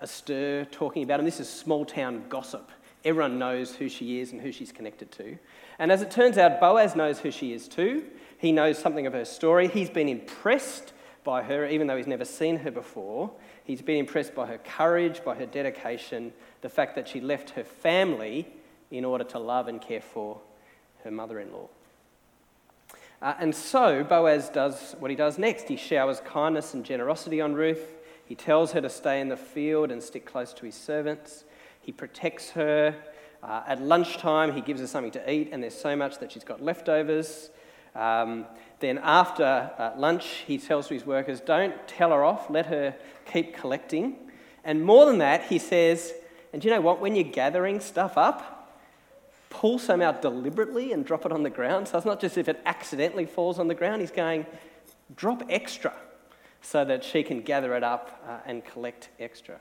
astir 0.00 0.66
talking 0.70 1.02
about 1.02 1.18
them. 1.18 1.24
This 1.24 1.40
is 1.40 1.48
small 1.48 1.84
town 1.84 2.24
gossip. 2.28 2.70
Everyone 3.04 3.38
knows 3.38 3.74
who 3.74 3.88
she 3.88 4.20
is 4.20 4.32
and 4.32 4.40
who 4.40 4.52
she's 4.52 4.72
connected 4.72 5.10
to. 5.12 5.38
And 5.78 5.92
as 5.92 6.02
it 6.02 6.10
turns 6.10 6.36
out, 6.36 6.60
Boaz 6.60 6.96
knows 6.96 7.20
who 7.20 7.30
she 7.30 7.52
is 7.52 7.68
too. 7.68 8.04
He 8.38 8.52
knows 8.52 8.78
something 8.78 9.06
of 9.06 9.12
her 9.12 9.24
story. 9.24 9.68
He's 9.68 9.90
been 9.90 10.08
impressed 10.08 10.92
by 11.24 11.42
her, 11.42 11.66
even 11.66 11.86
though 11.86 11.96
he's 11.96 12.06
never 12.06 12.24
seen 12.24 12.58
her 12.58 12.70
before. 12.70 13.30
He's 13.64 13.82
been 13.82 13.98
impressed 13.98 14.34
by 14.34 14.46
her 14.46 14.58
courage, 14.58 15.22
by 15.24 15.34
her 15.34 15.46
dedication, 15.46 16.32
the 16.62 16.68
fact 16.68 16.94
that 16.94 17.08
she 17.08 17.20
left 17.20 17.50
her 17.50 17.64
family 17.64 18.48
in 18.90 19.04
order 19.04 19.24
to 19.24 19.38
love 19.38 19.68
and 19.68 19.80
care 19.80 20.00
for 20.00 20.40
her 21.04 21.10
mother 21.10 21.38
in 21.38 21.52
law. 21.52 21.68
Uh, 23.20 23.34
and 23.40 23.54
so 23.54 24.04
Boaz 24.04 24.48
does 24.48 24.94
what 25.00 25.10
he 25.10 25.16
does 25.16 25.38
next. 25.38 25.68
He 25.68 25.76
showers 25.76 26.20
kindness 26.20 26.74
and 26.74 26.84
generosity 26.84 27.40
on 27.40 27.54
Ruth. 27.54 27.97
He 28.28 28.34
tells 28.34 28.72
her 28.72 28.82
to 28.82 28.90
stay 28.90 29.22
in 29.22 29.28
the 29.30 29.38
field 29.38 29.90
and 29.90 30.02
stick 30.02 30.26
close 30.26 30.52
to 30.52 30.66
his 30.66 30.74
servants. 30.74 31.44
He 31.80 31.92
protects 31.92 32.50
her. 32.50 32.94
Uh, 33.42 33.62
at 33.66 33.80
lunchtime, 33.80 34.52
he 34.52 34.60
gives 34.60 34.82
her 34.82 34.86
something 34.86 35.12
to 35.12 35.32
eat, 35.32 35.48
and 35.50 35.62
there's 35.62 35.80
so 35.80 35.96
much 35.96 36.18
that 36.18 36.30
she's 36.30 36.44
got 36.44 36.62
leftovers. 36.62 37.48
Um, 37.94 38.44
then, 38.80 38.98
after 38.98 39.70
uh, 39.78 39.92
lunch, 39.96 40.44
he 40.46 40.58
tells 40.58 40.88
his 40.88 41.06
workers, 41.06 41.40
Don't 41.40 41.74
tell 41.88 42.10
her 42.10 42.22
off, 42.22 42.50
let 42.50 42.66
her 42.66 42.94
keep 43.24 43.56
collecting. 43.56 44.16
And 44.62 44.84
more 44.84 45.06
than 45.06 45.18
that, 45.18 45.44
he 45.44 45.58
says, 45.58 46.12
And 46.52 46.62
you 46.62 46.70
know 46.70 46.82
what? 46.82 47.00
When 47.00 47.16
you're 47.16 47.24
gathering 47.24 47.80
stuff 47.80 48.18
up, 48.18 48.78
pull 49.48 49.78
some 49.78 50.02
out 50.02 50.20
deliberately 50.20 50.92
and 50.92 51.02
drop 51.02 51.24
it 51.24 51.32
on 51.32 51.44
the 51.44 51.50
ground. 51.50 51.88
So 51.88 51.96
it's 51.96 52.04
not 52.04 52.20
just 52.20 52.36
if 52.36 52.46
it 52.46 52.60
accidentally 52.66 53.24
falls 53.24 53.58
on 53.58 53.68
the 53.68 53.74
ground, 53.74 54.02
he's 54.02 54.10
going, 54.10 54.44
drop 55.16 55.44
extra 55.48 55.94
so 56.60 56.84
that 56.84 57.04
she 57.04 57.22
can 57.22 57.42
gather 57.42 57.74
it 57.74 57.82
up 57.82 58.22
uh, 58.28 58.38
and 58.46 58.64
collect 58.64 59.08
extra. 59.18 59.58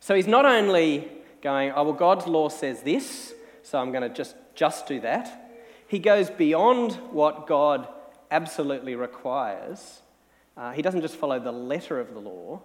So 0.00 0.14
he's 0.14 0.26
not 0.26 0.44
only 0.44 1.08
going, 1.42 1.72
oh, 1.74 1.84
well, 1.84 1.92
God's 1.92 2.26
law 2.26 2.48
says 2.48 2.82
this, 2.82 3.34
so 3.62 3.78
I'm 3.78 3.92
going 3.92 4.08
to 4.08 4.14
just, 4.14 4.36
just 4.54 4.86
do 4.86 5.00
that. 5.00 5.50
He 5.86 5.98
goes 5.98 6.30
beyond 6.30 6.92
what 7.12 7.46
God 7.46 7.88
absolutely 8.30 8.94
requires. 8.94 10.00
Uh, 10.56 10.72
he 10.72 10.82
doesn't 10.82 11.02
just 11.02 11.16
follow 11.16 11.38
the 11.38 11.52
letter 11.52 12.00
of 12.00 12.14
the 12.14 12.20
law, 12.20 12.60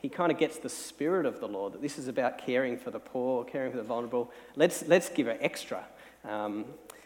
he 0.00 0.08
kind 0.08 0.32
of 0.32 0.38
gets 0.38 0.58
the 0.58 0.68
spirit 0.68 1.26
of 1.26 1.40
the 1.40 1.48
law 1.48 1.68
that 1.68 1.82
this 1.82 1.98
is 1.98 2.08
about 2.08 2.38
caring 2.38 2.78
for 2.78 2.90
the 2.90 2.98
poor, 2.98 3.44
caring 3.44 3.70
for 3.70 3.76
the 3.76 3.82
vulnerable. 3.82 4.32
Let's, 4.56 4.86
let's 4.88 5.10
give 5.10 5.26
her 5.26 5.36
extra 5.40 5.84
um, 6.26 6.64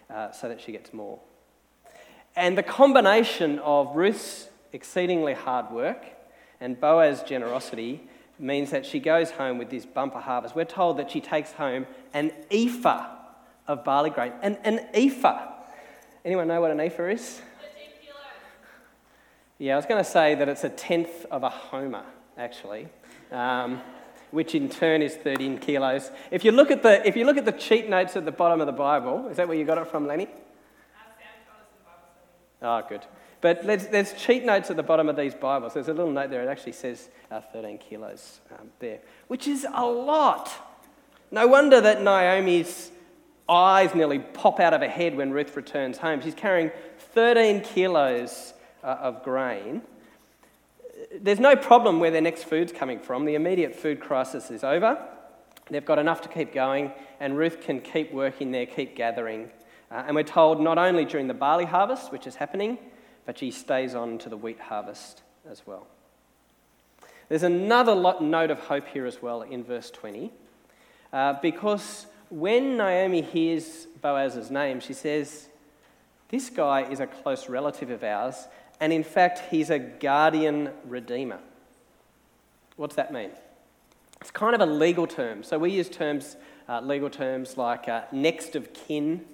uh, 0.09 0.31
so 0.31 0.49
that 0.49 0.61
she 0.61 0.71
gets 0.71 0.93
more. 0.93 1.19
And 2.37 2.57
the 2.57 2.63
combination 2.63 3.59
of 3.59 3.97
Ruth's 3.97 4.49
exceedingly 4.75 5.33
hard 5.33 5.71
work 5.71 6.05
and 6.61 6.79
Boaz's 6.79 7.23
generosity 7.23 8.03
means 8.39 8.71
that 8.71 8.85
she 8.85 8.99
goes 8.99 9.31
home 9.31 9.59
with 9.59 9.71
this 9.71 9.87
bumper 9.87 10.19
harvest. 10.19 10.57
We're 10.57 10.65
told 10.65 10.99
that 10.99 11.11
she 11.11 11.21
takes 11.21 11.53
home 11.53 11.87
an 12.13 12.33
ephah 12.51 13.07
of 13.69 13.85
barley 13.85 14.11
grain. 14.11 14.33
An, 14.43 14.59
an 14.65 14.81
ephah. 14.93 15.53
Anyone 16.25 16.49
know 16.49 16.61
what 16.61 16.71
an 16.71 16.81
ephah 16.81 17.11
is? 17.11 17.41
Yeah, 19.59 19.75
I 19.75 19.77
was 19.77 19.87
going 19.87 20.03
to 20.03 20.11
say 20.11 20.35
that 20.35 20.49
it's 20.49 20.65
a 20.65 20.69
tenth 20.69 21.27
of 21.31 21.45
a 21.45 21.49
homer 21.49 22.05
actually, 22.37 22.89
um, 23.31 23.81
which 24.33 24.55
in 24.57 24.69
turn 24.69 25.01
is 25.01 25.15
13 25.15 25.59
kilos. 25.59 26.11
If 26.33 26.45
you, 26.45 26.51
look 26.51 26.73
at 26.73 26.83
the, 26.83 27.07
if 27.07 27.15
you 27.15 27.25
look 27.25 27.37
at 27.37 27.45
the 27.45 27.53
cheat 27.53 27.89
notes 27.89 28.17
at 28.17 28.25
the 28.25 28.33
bottom 28.33 28.61
of 28.61 28.67
the 28.67 28.73
Bible, 28.73 29.29
is 29.29 29.37
that 29.37 29.47
where 29.47 29.57
you 29.57 29.65
got 29.65 29.79
it 29.79 29.87
from, 29.87 30.09
Lenny? 30.09 30.27
Oh, 32.61 32.83
good. 32.89 33.03
But 33.45 33.63
there's, 33.63 34.15
cheat 34.15 34.43
notes 34.47 34.71
at 34.71 34.77
the 34.77 34.83
bottom 34.83 35.07
of 35.07 35.17
these 35.17 35.35
Bibles. 35.35 35.75
There's 35.75 35.89
a 35.89 35.93
little 35.93 36.11
note 36.11 36.31
there, 36.31 36.43
it 36.43 36.49
actually 36.49 36.73
says 36.73 37.11
uh, 37.31 37.43
13 37.53 37.77
kilos 37.77 38.41
um, 38.51 38.71
there, 38.79 39.01
which 39.29 39.47
is 39.47 39.67
a 39.71 39.85
lot. 39.85 40.51
No 41.31 41.47
wonder 41.47 41.79
that 41.79 42.01
Naomi's 42.01 42.91
eyes 43.47 43.95
nearly 43.95 44.21
pop 44.21 44.61
out 44.61 44.73
of 44.73 44.81
her 44.81 44.89
head 44.89 45.15
when 45.15 45.31
Ruth 45.31 45.55
returns 45.57 45.99
home. 45.99 46.23
She's 46.23 46.35
carrying 46.35 46.71
13 47.13 47.61
kilos 47.61 48.55
uh, 48.83 48.87
of 48.87 49.23
grain 49.23 49.83
there's 51.21 51.39
no 51.39 51.55
problem 51.55 52.01
where 52.01 52.11
their 52.11 52.23
next 52.23 52.45
food's 52.45 52.73
coming 52.73 52.99
from. 52.99 53.27
The 53.27 53.35
immediate 53.35 53.77
food 53.77 54.01
crisis 54.01 54.51
is 54.51 54.65
over. 54.65 55.07
They've 55.71 55.85
got 55.85 55.99
enough 55.99 56.23
to 56.23 56.31
keep 56.31 56.55
going, 56.55 56.93
and 57.21 57.37
Ruth 57.37 57.61
can 57.61 57.83
keep 57.83 58.11
working 58.11 58.53
there, 58.53 58.65
keep 58.65 58.97
gathering. 58.97 59.51
Uh, 59.91 60.05
and 60.07 60.17
we're 60.17 60.23
told 60.23 60.63
not 60.63 60.79
only 60.79 61.05
during 61.05 61.29
the 61.29 61.35
barley 61.35 61.67
harvest, 61.67 62.11
which 62.11 62.27
is 62.27 62.37
happening, 62.37 62.79
but 63.27 63.39
she 63.39 63.51
stays 63.51 63.95
on 63.95 64.19
to 64.19 64.29
the 64.29 64.37
wheat 64.37 64.61
harvest 64.61 65.23
as 65.51 65.67
well. 65.67 65.87
There's 67.29 67.43
another 67.43 67.95
note 68.21 68.51
of 68.51 68.61
hope 68.61 68.89
here 68.89 69.07
as 69.07 69.23
well 69.23 69.43
in 69.43 69.65
verse 69.65 69.91
20, 69.91 70.31
uh, 71.13 71.35
because 71.41 72.07
when 72.31 72.77
Naomi 72.77 73.23
hears 73.23 73.87
Boaz's 74.03 74.51
name, 74.51 74.81
she 74.81 74.93
says, 74.93 75.49
This 76.29 76.51
guy 76.51 76.83
is 76.83 77.01
a 77.01 77.07
close 77.07 77.49
relative 77.49 77.91
of 77.91 78.05
ours, 78.05 78.47
and 78.81 78.93
in 78.93 79.05
fact, 79.05 79.43
he's 79.51 79.71
a 79.71 79.79
guardian 79.79 80.71
redeemer. 80.87 81.39
What's 82.77 82.97
that 82.97 83.13
mean? 83.13 83.31
It's 84.21 84.31
kind 84.31 84.55
of 84.55 84.61
a 84.61 84.67
legal 84.67 85.07
term. 85.07 85.43
So 85.43 85.59
we 85.59 85.71
use 85.71 85.89
terms, 85.89 86.37
uh, 86.69 86.81
legal 86.81 87.11
terms 87.11 87.57
like 87.57 87.89
uh, 87.89 88.03
next 88.11 88.57
of 88.57 88.73
kin 88.73 89.25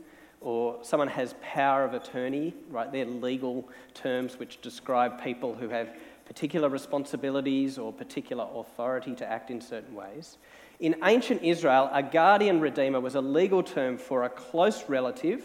or 0.40 0.78
someone 0.82 1.08
has 1.08 1.34
power 1.42 1.84
of 1.84 1.92
attorney, 1.92 2.54
right? 2.70 2.90
They're 2.90 3.04
legal 3.04 3.68
terms 3.94 4.38
which 4.38 4.60
describe 4.62 5.22
people 5.22 5.54
who 5.54 5.68
have 5.68 5.96
particular 6.24 6.68
responsibilities 6.68 7.76
or 7.76 7.92
particular 7.92 8.46
authority 8.54 9.14
to 9.16 9.30
act 9.30 9.50
in 9.50 9.60
certain 9.60 9.94
ways. 9.94 10.38
In 10.78 10.96
ancient 11.04 11.42
Israel, 11.42 11.90
a 11.92 12.02
guardian 12.02 12.60
redeemer 12.60 13.00
was 13.00 13.14
a 13.16 13.20
legal 13.20 13.62
term 13.62 13.98
for 13.98 14.24
a 14.24 14.30
close 14.30 14.88
relative 14.88 15.44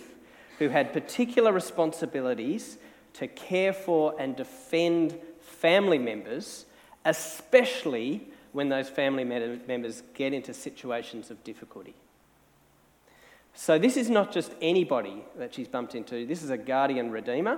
who 0.60 0.69
had 0.69 0.93
particular 0.93 1.51
responsibilities 1.51 2.77
to 3.13 3.27
care 3.27 3.73
for 3.73 4.15
and 4.19 4.36
defend 4.36 5.17
family 5.39 5.97
members, 5.97 6.65
especially 7.03 8.29
when 8.53 8.69
those 8.69 8.88
family 8.88 9.25
members 9.25 10.03
get 10.13 10.34
into 10.34 10.53
situations 10.53 11.29
of 11.29 11.43
difficulty. 11.43 11.95
So, 13.58 13.80
this 13.80 13.96
is 13.96 14.10
not 14.10 14.34
just 14.34 14.52
anybody 14.62 15.24
that 15.38 15.54
she's 15.54 15.70
bumped 15.70 15.96
into, 15.96 16.26
this 16.26 16.44
is 16.44 16.50
a 16.50 16.58
guardian 16.58 17.10
redeemer, 17.10 17.58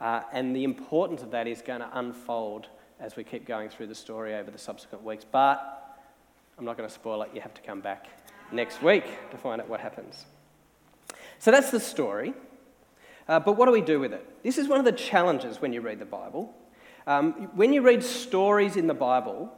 uh, 0.00 0.22
and 0.32 0.56
the 0.56 0.64
importance 0.64 1.22
of 1.22 1.30
that 1.32 1.46
is 1.46 1.60
going 1.60 1.80
to 1.80 1.98
unfold 1.98 2.68
as 2.98 3.16
we 3.16 3.22
keep 3.22 3.46
going 3.46 3.68
through 3.68 3.88
the 3.88 3.94
story 3.94 4.34
over 4.34 4.50
the 4.50 4.58
subsequent 4.58 5.04
weeks. 5.04 5.26
But 5.30 5.98
I'm 6.58 6.64
not 6.64 6.78
going 6.78 6.88
to 6.88 6.94
spoil 6.94 7.20
it, 7.20 7.30
you 7.34 7.42
have 7.42 7.52
to 7.52 7.60
come 7.60 7.82
back 7.82 8.06
next 8.50 8.82
week 8.82 9.04
to 9.30 9.36
find 9.36 9.60
out 9.60 9.68
what 9.68 9.78
happens. 9.78 10.24
So, 11.38 11.50
that's 11.50 11.70
the 11.70 11.80
story. 11.80 12.32
Uh, 13.28 13.38
but 13.38 13.58
what 13.58 13.66
do 13.66 13.72
we 13.72 13.82
do 13.82 14.00
with 14.00 14.14
it? 14.14 14.42
This 14.42 14.56
is 14.56 14.68
one 14.68 14.78
of 14.78 14.86
the 14.86 14.92
challenges 14.92 15.60
when 15.60 15.70
you 15.70 15.82
read 15.82 15.98
the 15.98 16.06
Bible. 16.06 16.54
Um, 17.06 17.50
when 17.54 17.74
you 17.74 17.82
read 17.82 18.02
stories 18.02 18.76
in 18.76 18.86
the 18.86 18.94
Bible, 18.94 19.52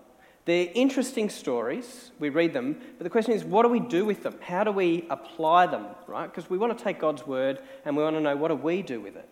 they're 0.48 0.68
interesting 0.74 1.28
stories. 1.28 2.11
We 2.18 2.30
read 2.30 2.54
them, 2.54 2.80
but 2.96 3.04
the 3.04 3.11
question 3.11 3.34
is, 3.34 3.44
what 3.44 3.64
do 3.64 3.68
we 3.68 3.80
do 3.80 4.04
with 4.04 4.22
them? 4.22 4.37
How 4.40 4.64
do 4.64 4.72
we 4.72 5.04
apply 5.11 5.66
them, 5.66 5.87
right? 6.06 6.26
Because 6.26 6.48
we 6.48 6.56
want 6.56 6.76
to 6.76 6.82
take 6.82 6.98
God's 6.98 7.26
word 7.26 7.61
and 7.84 7.96
we 7.96 8.02
want 8.02 8.16
to 8.16 8.20
know 8.20 8.34
what 8.34 8.48
do 8.48 8.54
we 8.54 8.82
do 8.82 9.00
with 9.00 9.16
it. 9.16 9.28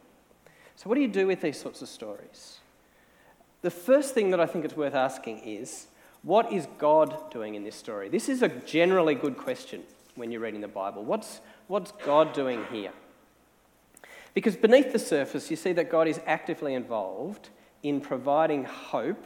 So, 0.76 0.90
what 0.90 0.94
do 0.94 1.00
you 1.00 1.08
do 1.08 1.26
with 1.26 1.40
these 1.40 1.58
sorts 1.58 1.80
of 1.80 1.88
stories? 1.88 2.58
The 3.62 3.70
first 3.70 4.12
thing 4.12 4.30
that 4.30 4.40
I 4.40 4.46
think 4.46 4.64
it's 4.64 4.76
worth 4.76 4.94
asking 4.94 5.38
is, 5.38 5.86
what 6.22 6.52
is 6.52 6.68
God 6.78 7.30
doing 7.30 7.54
in 7.54 7.64
this 7.64 7.76
story? 7.76 8.08
This 8.08 8.28
is 8.28 8.42
a 8.42 8.48
generally 8.48 9.14
good 9.14 9.38
question 9.38 9.84
when 10.16 10.30
you're 10.30 10.42
reading 10.42 10.60
the 10.60 10.68
Bible. 10.68 11.02
What's, 11.02 11.40
what's 11.66 11.92
God 12.04 12.34
doing 12.34 12.64
here? 12.70 12.92
Because 14.34 14.54
beneath 14.54 14.92
the 14.92 14.98
surface, 14.98 15.50
you 15.50 15.56
see 15.56 15.72
that 15.72 15.90
God 15.90 16.08
is 16.08 16.20
actively 16.26 16.74
involved 16.74 17.48
in 17.82 18.02
providing 18.02 18.64
hope 18.64 19.24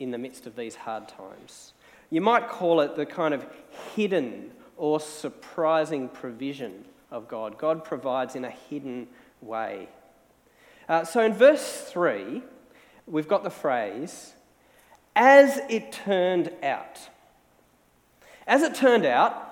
in 0.00 0.10
the 0.10 0.18
midst 0.18 0.46
of 0.46 0.56
these 0.56 0.74
hard 0.74 1.06
times. 1.08 1.74
You 2.10 2.20
might 2.20 2.48
call 2.48 2.80
it 2.80 2.96
the 2.96 3.06
kind 3.06 3.32
of 3.32 3.46
hidden 3.94 4.50
or 4.76 4.98
surprising 4.98 6.08
provision 6.08 6.84
of 7.10 7.28
God. 7.28 7.58
God 7.58 7.84
provides 7.84 8.34
in 8.34 8.44
a 8.44 8.50
hidden 8.50 9.06
way. 9.40 9.88
Uh, 10.88 11.04
so 11.04 11.22
in 11.22 11.32
verse 11.34 11.82
3, 11.82 12.42
we've 13.06 13.28
got 13.28 13.44
the 13.44 13.50
phrase, 13.50 14.32
as 15.14 15.60
it 15.68 15.92
turned 15.92 16.50
out. 16.62 16.98
As 18.46 18.62
it 18.62 18.74
turned 18.74 19.06
out, 19.06 19.46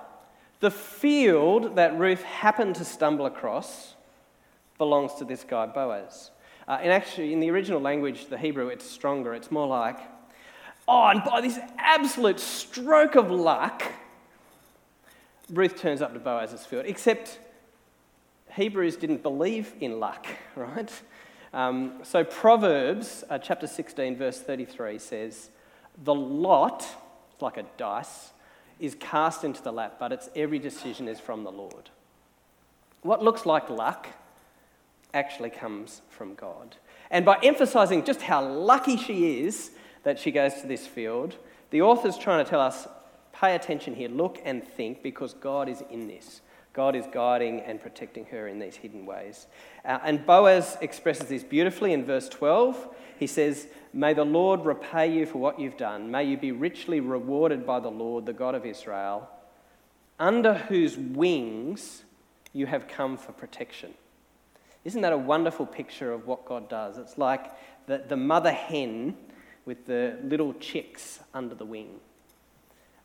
the 0.61 0.71
field 0.71 1.77
that 1.77 1.97
Ruth 1.97 2.23
happened 2.23 2.75
to 2.77 2.85
stumble 2.85 3.27
across 3.27 3.95
belongs 4.79 5.15
to 5.15 5.25
this 5.25 5.45
guy, 5.45 5.67
Boaz. 5.67 6.31
Uh, 6.67 6.79
and 6.83 6.93
actually, 6.93 7.33
in 7.33 7.41
the 7.41 7.51
original 7.51 7.81
language, 7.81 8.27
the 8.27 8.39
Hebrew, 8.39 8.69
it's 8.69 8.89
stronger. 8.89 9.35
It's 9.35 9.51
more 9.51 9.67
like, 9.67 9.99
Oh, 10.91 11.09
and 11.09 11.23
by 11.23 11.43
this 11.43 11.59
absolute 11.77 12.41
stroke 12.41 13.15
of 13.15 13.31
luck, 13.31 13.83
Ruth 15.51 15.79
turns 15.79 16.01
up 16.01 16.15
to 16.15 16.19
Boaz's 16.19 16.65
field, 16.65 16.87
except 16.87 17.39
Hebrews 18.55 18.97
didn't 18.97 19.23
believe 19.23 19.75
in 19.83 20.01
luck, 20.01 20.27
right? 20.57 20.91
Um, 21.53 22.01
so 22.05 22.25
Proverbs 22.25 23.23
uh, 23.29 23.39
chapter 23.39 23.67
16, 23.67 24.17
verse 24.17 24.41
33 24.41 24.99
says, 24.99 25.51
The 26.03 26.15
lot, 26.15 26.87
like 27.39 27.59
a 27.59 27.67
dice, 27.77 28.31
is 28.81 28.95
cast 28.95 29.45
into 29.45 29.63
the 29.63 29.73
lap, 29.73 29.97
but 30.01 30.11
its 30.11 30.31
every 30.35 30.59
decision 30.59 31.07
is 31.07 31.21
from 31.21 31.45
the 31.45 31.53
Lord. 31.53 31.91
What 33.03 33.23
looks 33.23 33.45
like 33.45 33.69
luck 33.69 34.09
actually 35.13 35.51
comes 35.51 36.01
from 36.09 36.35
God. 36.35 36.77
And 37.11 37.27
by 37.27 37.39
emphasizing 37.43 38.05
just 38.05 38.23
how 38.23 38.47
lucky 38.47 38.97
she 38.97 39.41
is, 39.41 39.71
that 40.03 40.19
she 40.19 40.31
goes 40.31 40.55
to 40.61 40.67
this 40.67 40.87
field. 40.87 41.37
The 41.71 41.83
author's 41.83 42.19
trying 42.19 42.45
to 42.45 42.51
tell 42.51 42.61
us 42.61 42.87
pay 43.33 43.55
attention 43.55 43.95
here, 43.95 44.09
look 44.09 44.41
and 44.45 44.65
think, 44.65 45.03
because 45.03 45.35
God 45.35 45.69
is 45.69 45.83
in 45.91 46.09
this. 46.09 46.41
God 46.73 46.95
is 46.95 47.07
guiding 47.13 47.61
and 47.61 47.81
protecting 47.81 48.25
her 48.27 48.47
in 48.47 48.59
these 48.59 48.77
hidden 48.77 49.05
ways. 49.05 49.47
Uh, 49.85 49.99
and 50.05 50.25
Boaz 50.25 50.77
expresses 50.81 51.29
this 51.29 51.43
beautifully 51.43 51.93
in 51.93 52.05
verse 52.05 52.29
12. 52.29 52.95
He 53.19 53.27
says, 53.27 53.67
May 53.93 54.15
the 54.15 54.25
Lord 54.25 54.65
repay 54.65 55.13
you 55.13 55.27
for 55.27 55.39
what 55.39 55.59
you've 55.59 55.77
done. 55.77 56.11
May 56.11 56.25
you 56.25 56.37
be 56.37 56.53
richly 56.53 57.01
rewarded 57.01 57.67
by 57.67 57.81
the 57.81 57.91
Lord, 57.91 58.27
the 58.27 58.33
God 58.33 58.55
of 58.55 58.65
Israel, 58.65 59.29
under 60.19 60.55
whose 60.55 60.97
wings 60.97 62.05
you 62.53 62.67
have 62.67 62.87
come 62.87 63.17
for 63.17 63.33
protection. 63.33 63.95
Isn't 64.85 65.03
that 65.03 65.13
a 65.13 65.19
wonderful 65.19 65.67
picture 65.67 66.13
of 66.13 66.27
what 66.27 66.45
God 66.45 66.69
does? 66.69 66.99
It's 66.99 67.19
like 67.19 67.51
the, 67.87 68.05
the 68.07 68.17
mother 68.17 68.53
hen 68.53 69.17
with 69.69 69.85
the 69.85 70.17
little 70.25 70.55
chicks 70.55 71.21
under 71.35 71.55
the 71.55 71.65
wing. 71.67 72.01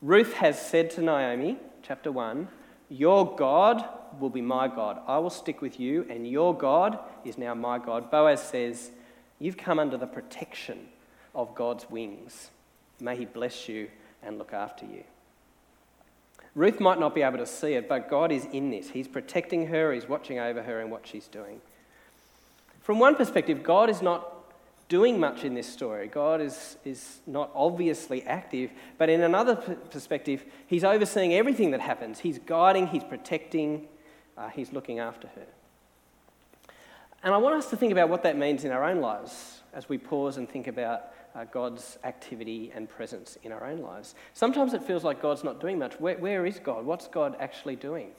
Ruth 0.02 0.32
has 0.36 0.60
said 0.60 0.90
to 0.92 1.02
Naomi, 1.02 1.58
chapter 1.82 2.10
1, 2.10 2.48
Your 2.88 3.36
God 3.36 3.84
will 4.18 4.30
be 4.30 4.40
my 4.40 4.70
God. 4.70 5.02
I 5.06 5.18
will 5.18 5.30
stick 5.30 5.62
with 5.62 5.78
you, 5.78 6.08
and 6.10 6.26
your 6.26 6.58
God 6.58 7.00
is 7.26 7.38
now 7.38 7.54
my 7.54 7.80
God. 7.80 8.10
Boaz 8.10 8.42
says, 8.42 8.92
You've 9.40 9.58
come 9.58 9.78
under 9.78 9.98
the 9.98 10.08
protection 10.08 10.88
of 11.36 11.54
God's 11.54 11.90
wings. 11.90 12.50
May 13.02 13.18
he 13.18 13.26
bless 13.26 13.68
you 13.68 13.90
and 14.24 14.38
look 14.38 14.54
after 14.54 14.86
you. 14.86 15.04
Ruth 16.56 16.80
might 16.80 16.98
not 16.98 17.14
be 17.14 17.24
able 17.24 17.40
to 17.40 17.46
see 17.46 17.74
it, 17.74 17.90
but 17.90 18.10
God 18.10 18.32
is 18.32 18.46
in 18.54 18.70
this. 18.70 18.92
He's 18.92 19.10
protecting 19.10 19.68
her, 19.68 19.92
He's 19.92 20.08
watching 20.08 20.40
over 20.40 20.64
her 20.64 20.80
and 20.80 20.90
what 20.90 21.06
she's 21.06 21.28
doing. 21.28 21.60
From 22.80 23.00
one 23.00 23.16
perspective, 23.16 23.64
God 23.64 23.90
is 23.90 24.02
not 24.02 24.33
doing 24.94 25.20
much 25.20 25.44
in 25.44 25.56
this 25.56 25.68
story. 25.68 26.08
God 26.08 26.40
is, 26.40 26.78
is 26.86 27.22
not 27.26 27.50
obviously 27.56 28.22
active, 28.26 28.70
but 29.00 29.10
in 29.10 29.22
another 29.24 29.56
perspective, 29.56 30.46
He's 30.68 30.84
overseeing 30.84 31.34
everything 31.34 31.72
that 31.72 31.82
happens. 31.82 32.20
He's 32.20 32.38
guiding, 32.38 32.86
He's 32.86 33.04
protecting, 33.04 33.88
uh, 34.38 34.50
He's 34.50 34.72
looking 34.72 35.00
after 35.00 35.28
her. 35.30 35.48
And 37.24 37.34
I 37.34 37.38
want 37.38 37.56
us 37.56 37.72
to 37.72 37.76
think 37.76 37.92
about 37.92 38.10
what 38.10 38.22
that 38.22 38.38
means 38.38 38.66
in 38.66 38.72
our 38.72 38.84
own 38.84 39.02
lives 39.02 39.62
as 39.74 39.90
we 39.90 39.98
pause 39.98 40.38
and 40.38 40.48
think 40.48 40.68
about 40.68 41.06
uh, 41.34 41.46
God's 41.46 41.98
activity 42.04 42.72
and 42.76 42.88
presence 42.88 43.36
in 43.42 43.52
our 43.52 43.66
own 43.66 43.80
lives. 43.80 44.14
Sometimes 44.36 44.76
it 44.76 44.84
feels 44.84 45.04
like 45.04 45.20
God's 45.20 45.44
not 45.44 45.60
doing 45.60 45.80
much. 45.80 46.00
where, 46.00 46.20
where 46.20 46.46
is 46.46 46.60
God? 46.60 46.86
What's 46.86 47.08
God 47.08 47.36
actually 47.40 47.78
doing? 47.78 48.12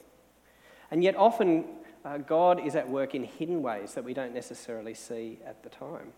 And 0.91 1.01
yet, 1.01 1.15
often, 1.15 1.63
uh, 2.03 2.17
God 2.17 2.59
is 2.59 2.75
at 2.75 2.89
work 2.89 3.15
in 3.15 3.23
hidden 3.23 3.61
ways 3.61 3.93
that 3.93 4.03
we 4.03 4.13
don't 4.13 4.33
necessarily 4.33 4.93
see 4.93 5.39
at 5.45 5.63
the 5.63 5.69
time. 5.69 6.11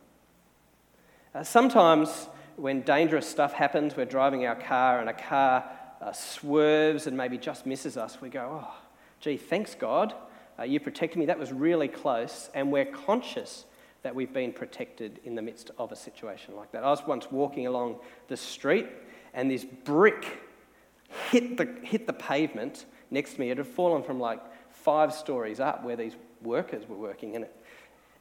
Uh, 1.36 1.44
sometimes, 1.44 2.28
when 2.56 2.82
dangerous 2.82 3.28
stuff 3.28 3.54
happens, 3.54 3.96
we're 3.96 4.06
driving 4.06 4.46
our 4.46 4.56
car 4.56 5.00
and 5.00 5.10
a 5.10 5.14
car 5.14 5.70
uh, 6.02 6.12
swerves 6.12 7.06
and 7.08 7.18
maybe 7.18 7.38
just 7.38 7.66
misses 7.66 7.98
us. 7.98 8.22
We 8.22 8.30
go, 8.30 8.64
oh, 8.64 8.76
gee, 9.20 9.38
thanks 9.38 9.76
God. 9.76 10.14
Uh, 10.58 10.64
you 10.64 10.80
protected 10.80 11.20
me. 11.20 11.26
That 11.26 11.38
was 11.38 11.52
really 11.52 11.88
close. 11.88 12.50
And 12.54 12.72
we're 12.72 12.86
conscious 12.86 13.66
that 14.04 14.16
we've 14.16 14.32
been 14.32 14.54
protected 14.54 15.20
in 15.26 15.36
the 15.36 15.42
midst 15.42 15.72
of 15.78 15.92
a 15.92 15.96
situation 15.96 16.56
like 16.56 16.72
that. 16.72 16.84
I 16.84 16.90
was 16.90 17.06
once 17.06 17.30
walking 17.30 17.68
along 17.68 17.98
the 18.30 18.38
street 18.38 18.88
and 19.34 19.52
this 19.52 19.66
brick 19.66 20.26
hit 21.30 21.58
the, 21.58 21.78
hit 21.84 22.08
the 22.08 22.14
pavement 22.14 22.86
next 23.12 23.34
to 23.34 23.40
me. 23.42 23.52
It 23.52 23.58
had 23.58 23.68
fallen 23.68 24.04
from 24.04 24.20
like 24.20 24.42
five 24.72 25.14
stories 25.14 25.60
up 25.60 25.84
where 25.84 25.96
these 25.96 26.16
workers 26.42 26.88
were 26.88 26.98
working 26.98 27.36
in 27.36 27.44
it. 27.44 27.56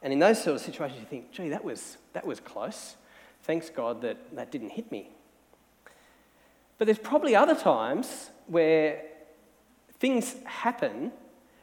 And 0.07 0.13
in 0.13 0.19
those 0.19 0.41
sort 0.41 0.55
of 0.55 0.61
situations, 0.61 1.01
you 1.01 1.05
think, 1.05 1.33
gee, 1.33 1.49
that 1.49 1.65
was, 1.65 1.97
that 2.13 2.25
was 2.25 2.39
close. 2.39 2.95
Thanks 3.43 3.69
God 3.69 4.01
that 4.03 4.33
that 4.37 4.53
didn't 4.53 4.69
hit 4.69 4.89
me. 4.89 5.09
But 6.77 6.85
there's 6.85 6.97
probably 6.97 7.35
other 7.35 7.55
times 7.55 8.29
where 8.45 9.03
things 9.99 10.37
happen 10.45 11.11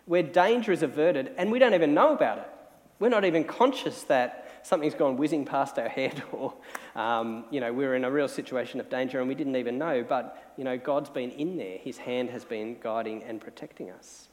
where 0.05 0.23
danger 0.23 0.73
is 0.73 0.83
averted 0.83 1.33
and 1.39 1.51
we 1.51 1.59
don't 1.59 1.73
even 1.73 1.95
know 1.95 2.13
about 2.13 2.37
it. 2.37 2.51
We're 2.99 3.09
not 3.09 3.25
even 3.25 3.45
conscious 3.45 4.03
that 4.03 4.61
something's 4.63 4.93
gone 4.93 5.17
whizzing 5.17 5.47
past 5.47 5.79
our 5.79 5.89
head 5.89 6.23
or, 6.33 6.53
um, 6.95 7.47
you 7.51 7.61
know, 7.61 7.73
we're 7.73 7.95
in 7.95 8.05
a 8.05 8.11
real 8.11 8.29
situation 8.29 8.79
of 8.79 8.91
danger 8.91 9.21
and 9.21 9.27
we 9.27 9.35
didn't 9.35 9.57
even 9.57 9.79
know. 9.79 10.05
But, 10.07 10.53
you 10.59 10.65
know, 10.65 10.77
God's 10.77 11.09
been 11.09 11.31
in 11.31 11.57
there. 11.57 11.79
His 11.79 11.97
hand 11.97 12.29
has 12.29 12.45
been 12.45 12.77
guiding 12.79 13.23
and 13.23 13.41
protecting 13.41 13.91
us. 13.91 14.29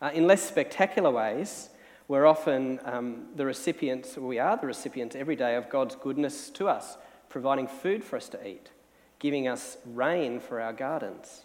Uh, 0.00 0.12
in 0.14 0.26
less 0.26 0.48
spectacular 0.48 1.10
ways, 1.10 1.68
we're 2.08 2.26
often 2.26 2.80
um, 2.86 3.26
the 3.36 3.44
recipients, 3.44 4.16
we 4.16 4.38
are 4.38 4.56
the 4.56 4.66
recipients 4.66 5.14
every 5.14 5.36
day 5.36 5.54
of 5.54 5.68
God's 5.68 5.94
goodness 5.94 6.48
to 6.50 6.66
us, 6.66 6.96
providing 7.28 7.68
food 7.68 8.02
for 8.02 8.16
us 8.16 8.30
to 8.30 8.48
eat, 8.48 8.70
giving 9.18 9.46
us 9.46 9.76
rain 9.84 10.40
for 10.40 10.58
our 10.58 10.72
gardens, 10.72 11.42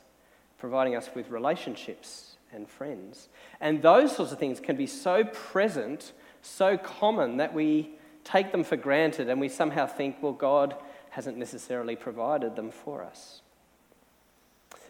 providing 0.57 0.95
us 0.95 1.09
with 1.13 1.29
relationships 1.29 2.37
and 2.53 2.69
friends. 2.69 3.27
And 3.59 3.81
those 3.81 4.15
sorts 4.15 4.31
of 4.31 4.39
things 4.39 4.61
can 4.61 4.77
be 4.77 4.87
so 4.87 5.25
present, 5.25 6.13
so 6.41 6.77
common 6.77 7.37
that 7.37 7.53
we 7.53 7.91
take 8.23 8.53
them 8.53 8.63
for 8.63 8.77
granted 8.77 9.29
and 9.29 9.41
we 9.41 9.49
somehow 9.49 9.85
think, 9.85 10.17
well, 10.21 10.31
God 10.31 10.77
hasn't 11.09 11.37
necessarily 11.37 11.97
provided 11.97 12.55
them 12.55 12.71
for 12.71 13.03
us. 13.03 13.41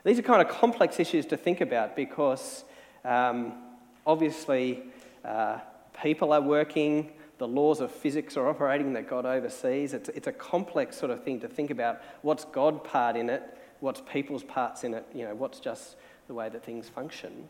These 0.03 0.19
are 0.19 0.23
kind 0.23 0.41
of 0.41 0.49
complex 0.49 0.99
issues 0.99 1.25
to 1.27 1.37
think 1.37 1.61
about 1.61 1.95
because 1.95 2.63
um, 3.03 3.53
obviously 4.05 4.83
uh, 5.25 5.59
people 6.01 6.33
are 6.33 6.41
working, 6.41 7.11
the 7.37 7.47
laws 7.47 7.81
of 7.81 7.91
physics 7.91 8.37
are 8.37 8.47
operating 8.47 8.93
that 8.93 9.09
God 9.09 9.25
oversees. 9.25 9.93
It's, 9.93 10.09
it's 10.09 10.27
a 10.27 10.31
complex 10.31 10.97
sort 10.97 11.11
of 11.11 11.23
thing 11.23 11.39
to 11.41 11.47
think 11.47 11.71
about 11.71 12.01
what's 12.21 12.45
God 12.45 12.83
part 12.83 13.15
in 13.15 13.29
it, 13.29 13.43
what's 13.79 14.01
people's 14.01 14.43
parts 14.43 14.83
in 14.83 14.93
it, 14.93 15.05
you 15.13 15.25
know, 15.25 15.35
what's 15.35 15.59
just 15.59 15.95
the 16.27 16.33
way 16.33 16.49
that 16.49 16.63
things 16.63 16.89
function. 16.89 17.49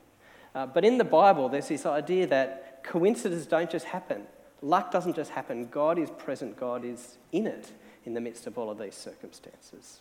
Uh, 0.56 0.66
but 0.66 0.86
in 0.86 0.98
the 0.98 1.04
Bible, 1.04 1.50
there's 1.50 1.68
this 1.68 1.86
idea 1.86 2.28
that 2.28 2.84
coincidences 2.84 3.48
don't 3.48 3.70
just 3.70 3.86
happen. 3.86 4.24
Luck 4.62 4.92
doesn't 4.92 5.16
just 5.16 5.32
happen. 5.32 5.68
God 5.68 5.98
is 5.98 6.10
present, 6.12 6.58
God 6.58 6.86
is 6.86 7.18
in 7.32 7.48
it 7.48 7.72
in 8.06 8.14
the 8.14 8.22
midst 8.22 8.48
of 8.48 8.58
all 8.58 8.70
of 8.70 8.78
these 8.78 8.96
circumstances. 8.96 10.00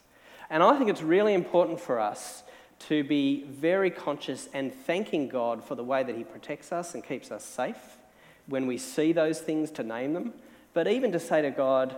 And 0.51 0.63
I 0.63 0.77
think 0.77 0.91
it's 0.91 1.03
really 1.03 1.35
important 1.35 1.81
for 1.81 1.99
us 1.99 2.43
to 2.89 3.05
be 3.05 3.45
very 3.49 3.91
conscious 3.91 4.49
and 4.53 4.73
thanking 4.73 5.29
God 5.29 5.63
for 5.63 5.75
the 5.75 5.85
way 5.85 6.03
that 6.03 6.17
He 6.17 6.25
protects 6.25 6.73
us 6.73 6.95
and 6.95 7.05
keeps 7.05 7.31
us 7.31 7.45
safe 7.45 7.99
when 8.47 8.67
we 8.67 8.79
see 8.79 9.13
those 9.13 9.41
things 9.41 9.71
to 9.73 9.83
name 9.83 10.15
them, 10.15 10.33
but 10.75 10.89
even 10.89 11.13
to 11.13 11.21
say 11.21 11.43
to 11.43 11.51
God, 11.51 11.97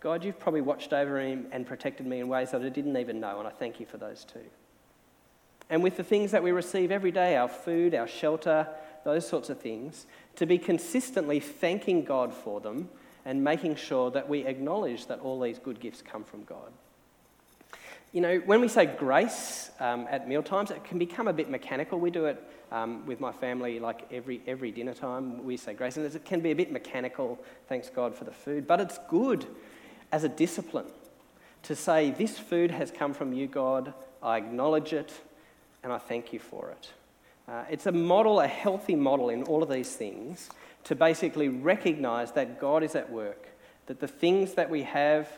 God, 0.00 0.22
you've 0.22 0.38
probably 0.38 0.60
watched 0.60 0.92
over 0.92 1.16
me 1.16 1.44
and 1.50 1.66
protected 1.66 2.06
me 2.06 2.20
in 2.20 2.28
ways 2.28 2.50
that 2.50 2.62
I 2.62 2.68
didn't 2.68 2.96
even 2.96 3.20
know, 3.20 3.38
and 3.38 3.48
I 3.48 3.50
thank 3.50 3.80
you 3.80 3.86
for 3.86 3.96
those 3.96 4.24
too. 4.24 4.44
And 5.70 5.82
with 5.82 5.96
the 5.96 6.04
things 6.04 6.30
that 6.30 6.42
we 6.42 6.52
receive 6.52 6.90
every 6.90 7.10
day, 7.10 7.36
our 7.36 7.48
food, 7.48 7.94
our 7.94 8.06
shelter, 8.06 8.68
those 9.04 9.26
sorts 9.26 9.50
of 9.50 9.60
things, 9.60 10.06
to 10.36 10.46
be 10.46 10.58
consistently 10.58 11.40
thanking 11.40 12.04
God 12.04 12.32
for 12.32 12.60
them 12.60 12.88
and 13.24 13.42
making 13.42 13.76
sure 13.76 14.10
that 14.10 14.28
we 14.28 14.46
acknowledge 14.46 15.06
that 15.06 15.20
all 15.20 15.40
these 15.40 15.58
good 15.58 15.80
gifts 15.80 16.02
come 16.02 16.24
from 16.24 16.44
God. 16.44 16.72
You 18.18 18.22
know, 18.22 18.38
when 18.46 18.60
we 18.60 18.66
say 18.66 18.84
grace 18.84 19.70
um, 19.78 20.08
at 20.10 20.26
mealtimes, 20.26 20.72
it 20.72 20.82
can 20.82 20.98
become 20.98 21.28
a 21.28 21.32
bit 21.32 21.48
mechanical. 21.48 22.00
We 22.00 22.10
do 22.10 22.24
it 22.24 22.42
um, 22.72 23.06
with 23.06 23.20
my 23.20 23.30
family 23.30 23.78
like 23.78 24.12
every, 24.12 24.42
every 24.44 24.72
dinner 24.72 24.92
time. 24.92 25.44
We 25.44 25.56
say 25.56 25.72
grace, 25.72 25.96
and 25.96 26.04
it 26.04 26.24
can 26.24 26.40
be 26.40 26.50
a 26.50 26.56
bit 26.56 26.72
mechanical, 26.72 27.38
thanks 27.68 27.88
God 27.88 28.16
for 28.16 28.24
the 28.24 28.32
food. 28.32 28.66
But 28.66 28.80
it's 28.80 28.98
good 29.08 29.46
as 30.10 30.24
a 30.24 30.28
discipline 30.28 30.86
to 31.62 31.76
say, 31.76 32.10
This 32.10 32.40
food 32.40 32.72
has 32.72 32.90
come 32.90 33.14
from 33.14 33.32
you, 33.32 33.46
God. 33.46 33.94
I 34.20 34.38
acknowledge 34.38 34.92
it, 34.92 35.12
and 35.84 35.92
I 35.92 35.98
thank 35.98 36.32
you 36.32 36.40
for 36.40 36.70
it. 36.72 36.90
Uh, 37.46 37.66
it's 37.70 37.86
a 37.86 37.92
model, 37.92 38.40
a 38.40 38.48
healthy 38.48 38.96
model 38.96 39.28
in 39.28 39.44
all 39.44 39.62
of 39.62 39.68
these 39.68 39.94
things 39.94 40.50
to 40.82 40.96
basically 40.96 41.48
recognize 41.48 42.32
that 42.32 42.60
God 42.60 42.82
is 42.82 42.96
at 42.96 43.12
work, 43.12 43.46
that 43.86 44.00
the 44.00 44.08
things 44.08 44.54
that 44.54 44.68
we 44.68 44.82
have 44.82 45.28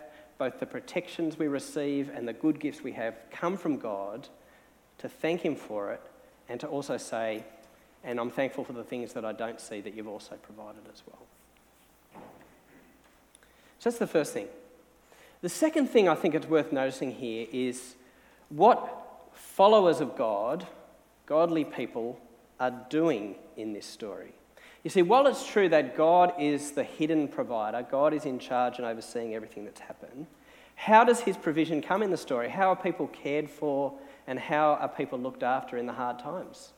both 0.41 0.59
the 0.59 0.65
protections 0.65 1.39
we 1.39 1.49
receive 1.49 2.09
and 2.09 2.27
the 2.27 2.33
good 2.33 2.59
gifts 2.59 2.83
we 2.83 2.93
have 2.93 3.15
come 3.31 3.59
from 3.59 3.77
God, 3.77 4.27
to 4.97 5.07
thank 5.07 5.43
Him 5.43 5.55
for 5.55 5.93
it, 5.93 6.01
and 6.49 6.59
to 6.61 6.67
also 6.67 6.97
say, 6.97 7.45
and 8.03 8.19
I'm 8.19 8.31
thankful 8.31 8.65
for 8.65 8.73
the 8.73 8.83
things 8.83 9.13
that 9.13 9.23
I 9.23 9.33
don't 9.33 9.61
see 9.61 9.83
that 9.83 9.95
you've 9.95 10.09
also 10.09 10.37
provided 10.37 10.81
as 10.91 11.03
well. 11.07 11.19
So 13.81 13.91
that's 13.91 13.99
the 13.99 14.07
first 14.07 14.33
thing. 14.33 14.49
The 15.43 15.51
second 15.51 15.89
thing 15.89 16.09
I 16.09 16.15
think 16.15 16.35
it's 16.35 16.47
worth 16.47 16.73
noticing 16.73 17.13
here 17.13 17.47
is 17.53 17.97
what 18.49 19.31
followers 19.35 20.01
of 20.01 20.17
God, 20.17 20.67
godly 21.27 21.65
people, 21.67 22.19
are 22.59 22.73
doing 22.89 23.35
in 23.59 23.75
this 23.75 23.85
story. 23.85 24.33
You 24.83 24.91
see, 24.91 25.03
while 25.03 25.27
it's 25.27 25.47
true 25.47 25.69
that 25.69 25.97
God 25.97 26.33
is 26.39 26.73
the 26.73 26.85
hidden 26.85 27.29
provider, 27.29 27.87
God 27.89 28.15
is 28.15 28.25
in 28.25 28.39
charge 28.39 28.79
and 28.79 28.87
overseeing 28.87 29.35
everything 29.35 29.65
that's 29.65 29.81
happened, 29.81 30.27
how 30.75 31.05
does 31.05 31.21
his 31.21 31.37
provision 31.37 31.83
come 31.83 32.03
in 32.03 32.11
the 32.11 32.17
story? 32.17 32.49
How 32.49 32.71
are 32.71 32.77
people 32.77 33.07
cared 33.09 33.51
for 33.51 33.93
and 34.27 34.39
how 34.39 34.75
are 34.81 34.89
people 34.89 35.19
looked 35.19 35.43
after 35.43 35.77
in 35.77 35.85
the 35.85 35.93
hard 35.93 36.19
times? 36.19 36.73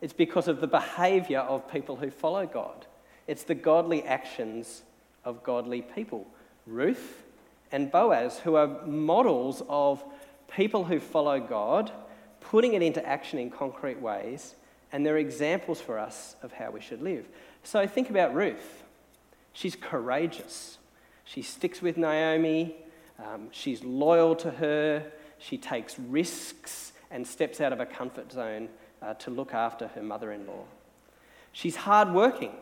It's 0.00 0.12
because 0.12 0.48
of 0.48 0.60
the 0.60 0.66
behaviour 0.66 1.38
of 1.38 1.70
people 1.70 1.94
who 1.94 2.10
follow 2.10 2.46
God. 2.46 2.86
It's 3.28 3.44
the 3.44 3.54
godly 3.54 4.02
actions 4.02 4.82
of 5.24 5.44
godly 5.44 5.82
people. 5.82 6.26
Ruth 6.66 7.22
and 7.70 7.90
Boaz, 7.92 8.40
who 8.40 8.56
are 8.56 8.84
models 8.86 9.62
of 9.68 10.04
people 10.48 10.84
who 10.84 10.98
follow 10.98 11.38
God, 11.38 11.92
putting 12.40 12.74
it 12.74 12.82
into 12.82 13.06
action 13.06 13.38
in 13.38 13.50
concrete 13.50 14.00
ways 14.00 14.56
and 14.94 15.04
they're 15.04 15.18
examples 15.18 15.80
for 15.80 15.98
us 15.98 16.36
of 16.40 16.52
how 16.52 16.70
we 16.70 16.80
should 16.80 17.02
live. 17.02 17.26
So 17.64 17.84
think 17.84 18.10
about 18.10 18.32
Ruth. 18.32 18.84
She's 19.52 19.74
courageous. 19.74 20.78
She 21.24 21.42
sticks 21.42 21.82
with 21.82 21.96
Naomi. 21.96 22.76
Um, 23.18 23.48
she's 23.50 23.82
loyal 23.82 24.36
to 24.36 24.52
her. 24.52 25.10
She 25.38 25.58
takes 25.58 25.98
risks 25.98 26.92
and 27.10 27.26
steps 27.26 27.60
out 27.60 27.72
of 27.72 27.80
her 27.80 27.86
comfort 27.86 28.30
zone 28.30 28.68
uh, 29.02 29.14
to 29.14 29.32
look 29.32 29.52
after 29.52 29.88
her 29.88 30.02
mother 30.02 30.30
in 30.30 30.46
law. 30.46 30.62
She's 31.50 31.74
hardworking. 31.74 32.52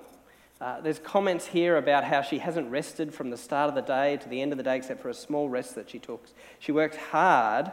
Uh, 0.59 0.81
there's 0.81 1.01
comments 1.01 1.49
here 1.49 1.77
about 1.77 2.03
how 2.03 2.23
she 2.23 2.39
hasn't 2.39 2.71
rested 2.71 3.13
from 3.13 3.29
the 3.29 3.37
start 3.37 3.69
of 3.69 3.75
the 3.75 3.83
day 3.83 4.17
to 4.17 4.29
the 4.31 4.41
end 4.41 4.53
of 4.53 4.57
the 4.57 4.65
day, 4.65 4.79
except 4.79 5.03
for 5.03 5.11
a 5.11 5.15
small 5.15 5.51
rest 5.51 5.75
that 5.75 5.91
she 5.91 5.99
took. 5.99 6.27
She 6.61 6.73
worked 6.73 6.97
hard 6.97 7.71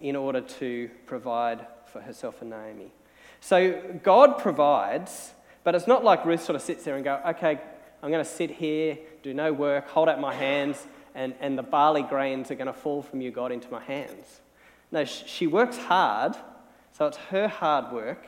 in 0.00 0.16
order 0.16 0.40
to 0.40 0.90
provide 1.06 1.64
for 1.86 2.00
herself 2.00 2.40
and 2.40 2.50
Naomi. 2.50 2.90
So 3.40 3.98
God 4.02 4.38
provides, 4.38 5.32
but 5.64 5.74
it's 5.74 5.86
not 5.86 6.04
like 6.04 6.24
Ruth 6.24 6.42
sort 6.42 6.56
of 6.56 6.62
sits 6.62 6.84
there 6.84 6.96
and 6.96 7.04
go, 7.04 7.20
okay, 7.28 7.60
I'm 8.02 8.10
going 8.10 8.24
to 8.24 8.30
sit 8.30 8.50
here, 8.50 8.98
do 9.22 9.34
no 9.34 9.52
work, 9.52 9.88
hold 9.88 10.08
out 10.08 10.20
my 10.20 10.34
hands, 10.34 10.86
and, 11.14 11.34
and 11.40 11.58
the 11.58 11.62
barley 11.62 12.02
grains 12.02 12.50
are 12.50 12.54
going 12.54 12.66
to 12.66 12.72
fall 12.72 13.02
from 13.02 13.20
you, 13.20 13.30
God, 13.30 13.52
into 13.52 13.70
my 13.70 13.82
hands. 13.82 14.40
No, 14.92 15.04
she 15.04 15.46
works 15.46 15.76
hard, 15.76 16.34
so 16.92 17.06
it's 17.06 17.16
her 17.16 17.48
hard 17.48 17.92
work, 17.92 18.26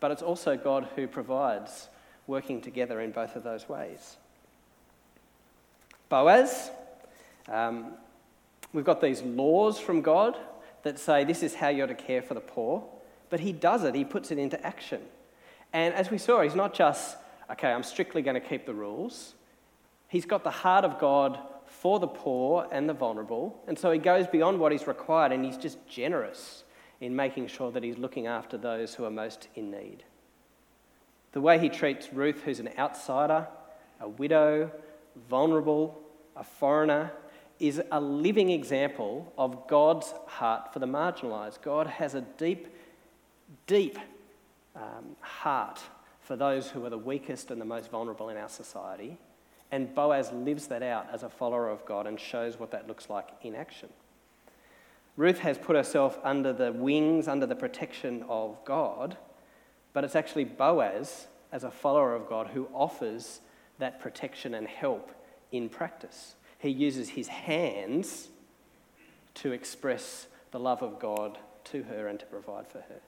but 0.00 0.10
it's 0.10 0.22
also 0.22 0.56
God 0.56 0.88
who 0.96 1.06
provides, 1.06 1.88
working 2.26 2.60
together 2.60 3.00
in 3.00 3.10
both 3.10 3.36
of 3.36 3.42
those 3.42 3.68
ways. 3.68 4.16
Boaz, 6.08 6.70
um, 7.48 7.92
we've 8.72 8.84
got 8.84 9.00
these 9.00 9.22
laws 9.22 9.78
from 9.78 10.00
God 10.00 10.36
that 10.82 10.98
say 10.98 11.24
this 11.24 11.42
is 11.42 11.54
how 11.54 11.68
you're 11.68 11.86
to 11.86 11.94
care 11.94 12.22
for 12.22 12.34
the 12.34 12.40
poor. 12.40 12.84
But 13.34 13.40
he 13.40 13.50
does 13.50 13.82
it, 13.82 13.96
he 13.96 14.04
puts 14.04 14.30
it 14.30 14.38
into 14.38 14.64
action. 14.64 15.00
And 15.72 15.92
as 15.92 16.08
we 16.08 16.18
saw, 16.18 16.42
he's 16.42 16.54
not 16.54 16.72
just, 16.72 17.16
okay, 17.50 17.72
I'm 17.72 17.82
strictly 17.82 18.22
going 18.22 18.40
to 18.40 18.48
keep 18.48 18.64
the 18.64 18.72
rules. 18.72 19.34
He's 20.06 20.24
got 20.24 20.44
the 20.44 20.52
heart 20.52 20.84
of 20.84 21.00
God 21.00 21.40
for 21.66 21.98
the 21.98 22.06
poor 22.06 22.68
and 22.70 22.88
the 22.88 22.92
vulnerable. 22.92 23.60
And 23.66 23.76
so 23.76 23.90
he 23.90 23.98
goes 23.98 24.28
beyond 24.28 24.60
what 24.60 24.72
is 24.72 24.86
required 24.86 25.32
and 25.32 25.44
he's 25.44 25.56
just 25.56 25.84
generous 25.88 26.62
in 27.00 27.16
making 27.16 27.48
sure 27.48 27.72
that 27.72 27.82
he's 27.82 27.98
looking 27.98 28.28
after 28.28 28.56
those 28.56 28.94
who 28.94 29.04
are 29.04 29.10
most 29.10 29.48
in 29.56 29.68
need. 29.68 30.04
The 31.32 31.40
way 31.40 31.58
he 31.58 31.68
treats 31.68 32.12
Ruth, 32.12 32.42
who's 32.44 32.60
an 32.60 32.70
outsider, 32.78 33.48
a 33.98 34.08
widow, 34.08 34.70
vulnerable, 35.28 36.00
a 36.36 36.44
foreigner, 36.44 37.10
is 37.58 37.82
a 37.90 38.00
living 38.00 38.50
example 38.50 39.32
of 39.36 39.66
God's 39.66 40.14
heart 40.28 40.72
for 40.72 40.78
the 40.78 40.86
marginalised. 40.86 41.62
God 41.62 41.88
has 41.88 42.14
a 42.14 42.20
deep 42.20 42.68
deep 43.66 43.98
um, 44.76 45.16
heart 45.20 45.80
for 46.20 46.36
those 46.36 46.70
who 46.70 46.84
are 46.84 46.90
the 46.90 46.98
weakest 46.98 47.50
and 47.50 47.60
the 47.60 47.64
most 47.64 47.90
vulnerable 47.90 48.28
in 48.28 48.36
our 48.36 48.48
society. 48.48 49.18
And 49.70 49.94
Boaz 49.94 50.30
lives 50.32 50.68
that 50.68 50.82
out 50.82 51.08
as 51.12 51.22
a 51.22 51.28
follower 51.28 51.68
of 51.68 51.84
God 51.84 52.06
and 52.06 52.18
shows 52.18 52.58
what 52.58 52.70
that 52.70 52.86
looks 52.86 53.10
like 53.10 53.28
in 53.42 53.54
action. 53.54 53.88
Ruth 55.16 55.38
has 55.40 55.58
put 55.58 55.76
herself 55.76 56.18
under 56.24 56.52
the 56.52 56.72
wings, 56.72 57.28
under 57.28 57.46
the 57.46 57.54
protection 57.54 58.24
of 58.28 58.56
God, 58.64 59.16
but 59.92 60.02
it's 60.02 60.16
actually 60.16 60.44
Boaz, 60.44 61.28
as 61.52 61.62
a 61.62 61.70
follower 61.70 62.14
of 62.14 62.28
God, 62.28 62.48
who 62.48 62.68
offers 62.74 63.40
that 63.78 64.00
protection 64.00 64.54
and 64.54 64.66
help 64.66 65.12
in 65.52 65.68
practice. 65.68 66.34
He 66.58 66.68
uses 66.70 67.10
his 67.10 67.28
hands 67.28 68.28
to 69.34 69.52
express 69.52 70.26
the 70.50 70.58
love 70.58 70.82
of 70.82 70.98
God 70.98 71.38
to 71.64 71.84
her 71.84 72.08
and 72.08 72.18
to 72.18 72.26
provide 72.26 72.66
for 72.66 72.78
her. 72.78 73.00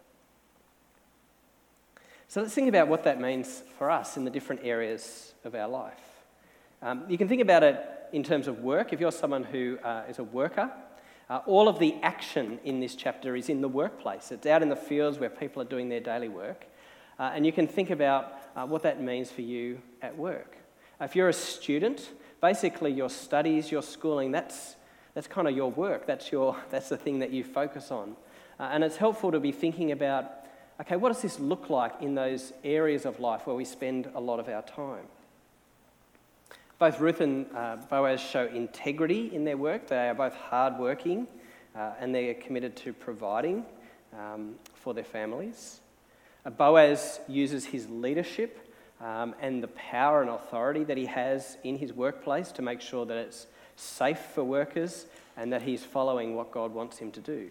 So 2.28 2.42
let's 2.42 2.54
think 2.54 2.68
about 2.68 2.88
what 2.88 3.04
that 3.04 3.20
means 3.20 3.62
for 3.78 3.88
us 3.88 4.16
in 4.16 4.24
the 4.24 4.30
different 4.30 4.62
areas 4.64 5.32
of 5.44 5.54
our 5.54 5.68
life. 5.68 5.94
Um, 6.82 7.04
you 7.08 7.16
can 7.16 7.28
think 7.28 7.40
about 7.40 7.62
it 7.62 7.80
in 8.12 8.24
terms 8.24 8.48
of 8.48 8.60
work. 8.60 8.92
If 8.92 8.98
you're 8.98 9.12
someone 9.12 9.44
who 9.44 9.78
uh, 9.84 10.02
is 10.08 10.18
a 10.18 10.24
worker, 10.24 10.72
uh, 11.30 11.40
all 11.46 11.68
of 11.68 11.78
the 11.78 11.94
action 12.02 12.58
in 12.64 12.80
this 12.80 12.96
chapter 12.96 13.36
is 13.36 13.48
in 13.48 13.60
the 13.60 13.68
workplace. 13.68 14.32
It's 14.32 14.46
out 14.46 14.62
in 14.62 14.68
the 14.68 14.76
fields 14.76 15.18
where 15.18 15.30
people 15.30 15.62
are 15.62 15.66
doing 15.66 15.88
their 15.88 16.00
daily 16.00 16.28
work. 16.28 16.66
Uh, 17.18 17.30
and 17.32 17.46
you 17.46 17.52
can 17.52 17.68
think 17.68 17.90
about 17.90 18.32
uh, 18.56 18.66
what 18.66 18.82
that 18.82 19.00
means 19.00 19.30
for 19.30 19.42
you 19.42 19.80
at 20.02 20.16
work. 20.18 20.56
If 21.00 21.14
you're 21.14 21.28
a 21.28 21.32
student, 21.32 22.10
basically 22.40 22.92
your 22.92 23.08
studies, 23.08 23.70
your 23.70 23.82
schooling, 23.82 24.32
that's, 24.32 24.74
that's 25.14 25.28
kind 25.28 25.46
of 25.46 25.54
your 25.56 25.70
work. 25.70 26.06
That's, 26.06 26.32
your, 26.32 26.56
that's 26.70 26.88
the 26.88 26.96
thing 26.96 27.20
that 27.20 27.30
you 27.30 27.44
focus 27.44 27.92
on. 27.92 28.16
Uh, 28.58 28.64
and 28.72 28.82
it's 28.82 28.96
helpful 28.96 29.30
to 29.30 29.38
be 29.38 29.52
thinking 29.52 29.92
about 29.92 30.45
okay, 30.80 30.96
what 30.96 31.12
does 31.12 31.22
this 31.22 31.38
look 31.38 31.70
like 31.70 31.94
in 32.00 32.14
those 32.14 32.52
areas 32.64 33.06
of 33.06 33.20
life 33.20 33.46
where 33.46 33.56
we 33.56 33.64
spend 33.64 34.08
a 34.14 34.20
lot 34.20 34.40
of 34.40 34.48
our 34.48 34.62
time? 34.62 35.06
Both 36.78 37.00
Ruth 37.00 37.20
and 37.20 37.46
uh, 37.54 37.76
Boaz 37.88 38.20
show 38.20 38.46
integrity 38.46 39.34
in 39.34 39.44
their 39.44 39.56
work. 39.56 39.88
They 39.88 40.08
are 40.08 40.14
both 40.14 40.34
hardworking 40.34 41.26
uh, 41.74 41.92
and 42.00 42.14
they 42.14 42.28
are 42.28 42.34
committed 42.34 42.76
to 42.76 42.92
providing 42.92 43.64
um, 44.18 44.56
for 44.74 44.92
their 44.92 45.04
families. 45.04 45.80
Uh, 46.44 46.50
Boaz 46.50 47.20
uses 47.28 47.64
his 47.64 47.88
leadership 47.88 48.74
um, 49.00 49.34
and 49.40 49.62
the 49.62 49.68
power 49.68 50.20
and 50.20 50.30
authority 50.30 50.84
that 50.84 50.96
he 50.96 51.06
has 51.06 51.56
in 51.64 51.78
his 51.78 51.92
workplace 51.92 52.52
to 52.52 52.62
make 52.62 52.80
sure 52.80 53.06
that 53.06 53.16
it's 53.16 53.46
safe 53.76 54.20
for 54.34 54.44
workers 54.44 55.06
and 55.36 55.52
that 55.52 55.62
he's 55.62 55.82
following 55.82 56.34
what 56.34 56.50
God 56.50 56.72
wants 56.72 56.98
him 56.98 57.10
to 57.12 57.20
do. 57.20 57.50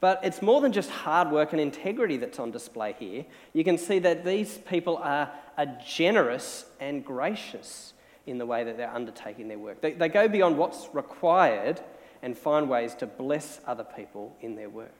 But 0.00 0.20
it's 0.22 0.42
more 0.42 0.60
than 0.60 0.72
just 0.72 0.90
hard 0.90 1.30
work 1.30 1.52
and 1.52 1.60
integrity 1.60 2.18
that's 2.18 2.38
on 2.38 2.50
display 2.50 2.94
here. 2.98 3.24
You 3.52 3.64
can 3.64 3.78
see 3.78 3.98
that 4.00 4.24
these 4.24 4.58
people 4.58 4.98
are, 4.98 5.30
are 5.56 5.66
generous 5.84 6.66
and 6.78 7.04
gracious 7.04 7.94
in 8.26 8.38
the 8.38 8.46
way 8.46 8.62
that 8.62 8.76
they're 8.76 8.94
undertaking 8.94 9.48
their 9.48 9.58
work. 9.58 9.80
They, 9.80 9.92
they 9.92 10.08
go 10.08 10.28
beyond 10.28 10.56
what's 10.56 10.88
required 10.92 11.80
and 12.22 12.36
find 12.36 12.68
ways 12.68 12.94
to 12.96 13.06
bless 13.06 13.60
other 13.66 13.84
people 13.84 14.36
in 14.40 14.54
their 14.54 14.68
work. 14.68 14.92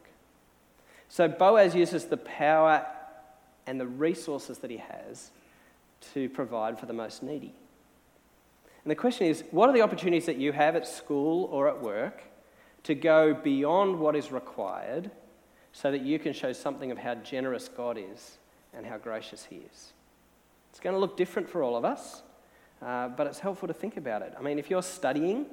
So 1.09 1.29
Boaz 1.29 1.75
uses 1.75 2.07
the 2.07 2.17
power 2.17 2.87
and 3.67 3.81
the 3.81 3.87
resources 3.87 4.59
that 4.59 4.71
he 4.71 4.79
has 4.79 5.31
to 6.15 6.29
provide 6.29 6.79
for 6.79 6.87
the 6.87 6.93
most 6.93 7.23
needy. 7.23 7.55
And 8.85 8.91
the 8.91 8.97
question 8.97 9.27
is 9.27 9.45
what 9.51 9.69
are 9.69 9.73
the 9.73 9.83
opportunities 9.83 10.27
that 10.27 10.37
you 10.37 10.53
have 10.53 10.75
at 10.75 10.87
school 10.87 11.49
or 11.53 11.69
at 11.69 11.81
work 11.83 12.23
to 12.89 12.95
go 12.95 13.35
beyond 13.35 14.01
what 14.01 14.17
is 14.17 14.33
required 14.33 15.11
so 15.73 15.91
that 15.91 16.01
you 16.01 16.19
can 16.19 16.33
show 16.33 16.55
something 16.55 16.91
of 16.91 16.97
how 16.97 17.15
generous 17.17 17.69
God 17.69 17.99
is 17.99 18.39
and 18.73 18.87
how 18.87 18.97
gracious 18.97 19.45
He 19.45 19.57
is. 19.57 19.93
It's 20.71 20.81
going 20.81 20.95
to 20.95 20.99
look 20.99 21.15
different 21.15 21.51
for 21.51 21.63
all 21.63 21.77
of 21.77 21.85
us, 21.85 22.23
uh, 22.81 23.09
but 23.09 23.27
it's 23.27 23.41
helpful 23.41 23.69
to 23.69 23.75
think 23.75 23.99
about 23.99 24.23
it. 24.23 24.33
I 24.39 24.41
mean, 24.41 24.59
if 24.59 24.71
you're 24.71 24.83
studying, 24.83 25.45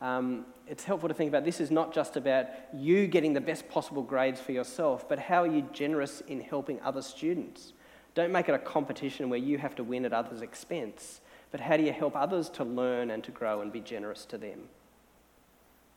um, 0.00 0.46
it's 0.68 0.84
helpful 0.84 1.08
to 1.08 1.14
think 1.16 1.28
about 1.28 1.44
this 1.44 1.60
is 1.60 1.72
not 1.72 1.92
just 1.92 2.16
about 2.16 2.46
you 2.72 3.08
getting 3.08 3.32
the 3.32 3.40
best 3.40 3.68
possible 3.68 4.04
grades 4.04 4.40
for 4.40 4.52
yourself, 4.52 5.08
but 5.08 5.18
how 5.18 5.42
are 5.42 5.48
you 5.48 5.68
generous 5.72 6.20
in 6.28 6.40
helping 6.40 6.80
other 6.82 7.02
students? 7.02 7.72
Don't 8.14 8.30
make 8.30 8.48
it 8.48 8.54
a 8.54 8.58
competition 8.60 9.30
where 9.30 9.40
you 9.40 9.58
have 9.58 9.74
to 9.74 9.82
win 9.82 10.04
at 10.04 10.12
others' 10.12 10.42
expense, 10.42 11.22
but 11.50 11.58
how 11.58 11.76
do 11.76 11.82
you 11.82 11.92
help 11.92 12.14
others 12.14 12.48
to 12.50 12.62
learn 12.62 13.10
and 13.10 13.24
to 13.24 13.32
grow 13.32 13.62
and 13.62 13.72
be 13.72 13.80
generous 13.80 14.24
to 14.26 14.38
them? 14.38 14.68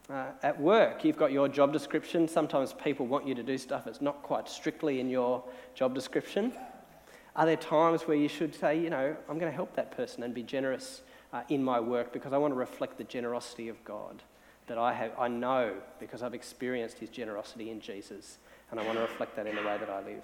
Uh, 0.10 0.26
at 0.44 0.60
work, 0.60 1.06
you've 1.06 1.18
got 1.18 1.32
your 1.32 1.48
job 1.48 1.72
description. 1.72 2.28
Sometimes 2.28 2.74
people 2.74 3.08
want 3.08 3.28
you 3.28 3.36
to 3.36 3.44
do 3.44 3.58
stuff 3.58 3.86
that's 3.86 4.02
not 4.02 4.22
quite 4.24 4.50
strictly 4.50 5.00
in 5.00 5.10
your 5.10 5.44
job 5.74 5.94
description. 5.94 6.54
Are 7.36 7.46
there 7.46 7.56
times 7.56 8.04
where 8.04 8.18
you 8.18 8.28
should 8.28 8.54
say, 8.54 8.78
you 8.78 8.90
know, 8.90 9.16
I'm 9.30 9.40
going 9.40 9.52
to 9.52 9.56
help 9.56 9.76
that 9.76 9.96
person 9.96 10.24
and 10.24 10.34
be 10.34 10.44
generous 10.44 11.02
uh, 11.32 11.44
in 11.48 11.64
my 11.64 11.80
work 11.80 12.12
because 12.12 12.34
I 12.34 12.38
want 12.38 12.52
to 12.52 12.58
reflect 12.58 12.98
the 12.98 13.06
generosity 13.06 13.70
of 13.70 13.82
God 13.86 14.22
that 14.68 14.78
I, 14.78 14.94
have, 14.94 15.12
I 15.18 15.28
know 15.28 15.76
because 16.00 16.24
I've 16.24 16.34
experienced 16.34 17.00
his 17.00 17.10
generosity 17.10 17.70
in 17.70 17.80
Jesus, 17.80 18.38
and 18.70 18.80
I 18.80 18.86
want 18.86 18.98
to 18.98 19.02
reflect 19.02 19.36
that 19.36 19.48
in 19.48 19.56
the 19.56 19.64
way 19.64 19.78
that 19.78 19.90
I 19.90 20.02
live. 20.02 20.24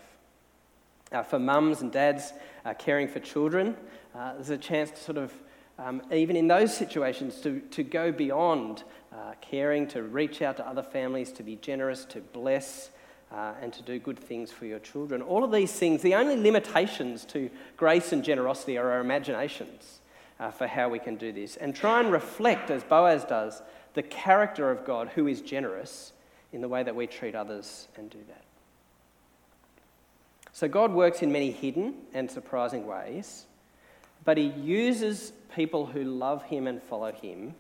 Uh, 1.12 1.24
for 1.24 1.40
mums 1.40 1.82
and 1.82 1.92
dads 1.92 2.34
uh, 2.66 2.74
caring 2.74 3.08
for 3.08 3.20
children, 3.20 3.76
uh, 4.13 4.34
there's 4.34 4.50
a 4.50 4.58
chance 4.58 4.92
to 4.92 4.98
sort 4.98 5.18
of 5.18 5.34
um, 5.80 6.02
even 6.12 6.36
in 6.36 6.48
those 6.48 6.76
situations, 6.76 7.40
to, 7.42 7.60
to 7.72 7.84
go 7.84 8.12
beyond 8.12 8.84
uh, 9.13 9.34
caring, 9.42 9.88
to 9.88 10.04
reach 10.04 10.42
out 10.42 10.58
to 10.58 10.68
other 10.68 10.84
families, 10.84 11.32
to 11.34 11.44
be 11.44 11.56
generous, 11.58 12.06
to 12.06 12.20
bless, 12.20 12.90
uh, 13.32 13.54
and 13.62 13.74
to 13.74 13.82
do 13.82 14.00
good 14.00 14.20
things 14.20 14.52
for 14.52 14.66
your 14.66 14.80
children. 14.80 15.22
All 15.22 15.44
of 15.44 15.52
these 15.52 15.74
things, 15.74 16.02
the 16.02 16.16
only 16.16 16.38
limitations 16.38 17.26
to 17.26 17.50
grace 17.76 18.12
and 18.12 18.24
generosity 18.24 18.78
are 18.78 18.92
our 18.92 19.02
imaginations 19.02 20.00
uh, 20.40 20.52
for 20.52 20.68
how 20.68 20.90
we 20.90 21.00
can 21.00 21.16
do 21.16 21.32
this. 21.32 21.58
And 21.58 21.76
try 21.76 22.00
and 22.00 22.12
reflect, 22.12 22.70
as 22.70 22.84
Boaz 22.84 23.26
does, 23.26 23.62
the 23.94 24.04
character 24.04 24.72
of 24.72 24.86
God 24.86 25.10
who 25.16 25.28
is 25.28 25.42
generous 25.42 26.13
in 26.54 26.62
the 26.62 26.68
way 26.68 26.84
that 26.84 26.96
we 26.96 27.08
treat 27.08 27.36
others 27.36 27.88
and 27.98 28.10
do 28.10 28.20
that. 28.28 28.44
So 30.54 30.68
God 30.68 30.92
works 30.92 31.22
in 31.22 31.32
many 31.32 31.52
hidden 31.52 31.96
and 32.13 32.32
surprising 32.32 32.88
ways 32.88 33.46
but 34.28 34.38
he 34.38 34.48
uses 34.48 35.32
people 35.56 35.86
who 35.86 36.04
love 36.04 36.44
him 36.44 36.68
and 36.68 36.84
follow 36.84 37.13
him 37.13 37.56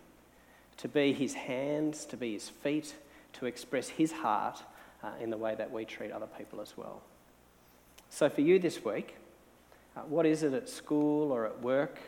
to 0.75 0.89
be 0.89 1.13
his 1.13 1.33
hands, 1.33 2.03
to 2.03 2.17
be 2.17 2.33
his 2.33 2.49
feet, 2.49 2.93
to 3.31 3.45
express 3.45 3.87
his 3.87 4.11
heart 4.11 4.61
uh, 5.01 5.11
in 5.21 5.29
the 5.29 5.37
way 5.37 5.55
that 5.55 5.71
we 5.71 5.85
treat 5.85 6.11
other 6.11 6.27
people 6.37 6.59
as 6.59 6.75
well. 6.75 7.01
So, 8.09 8.27
for 8.27 8.41
you 8.41 8.59
this 8.59 8.83
week, 8.83 9.15
uh, 9.95 10.01
what 10.01 10.25
is 10.25 10.43
it 10.43 10.51
at 10.51 10.67
school 10.67 11.31
or 11.31 11.45
at 11.45 11.61
work, 11.61 11.99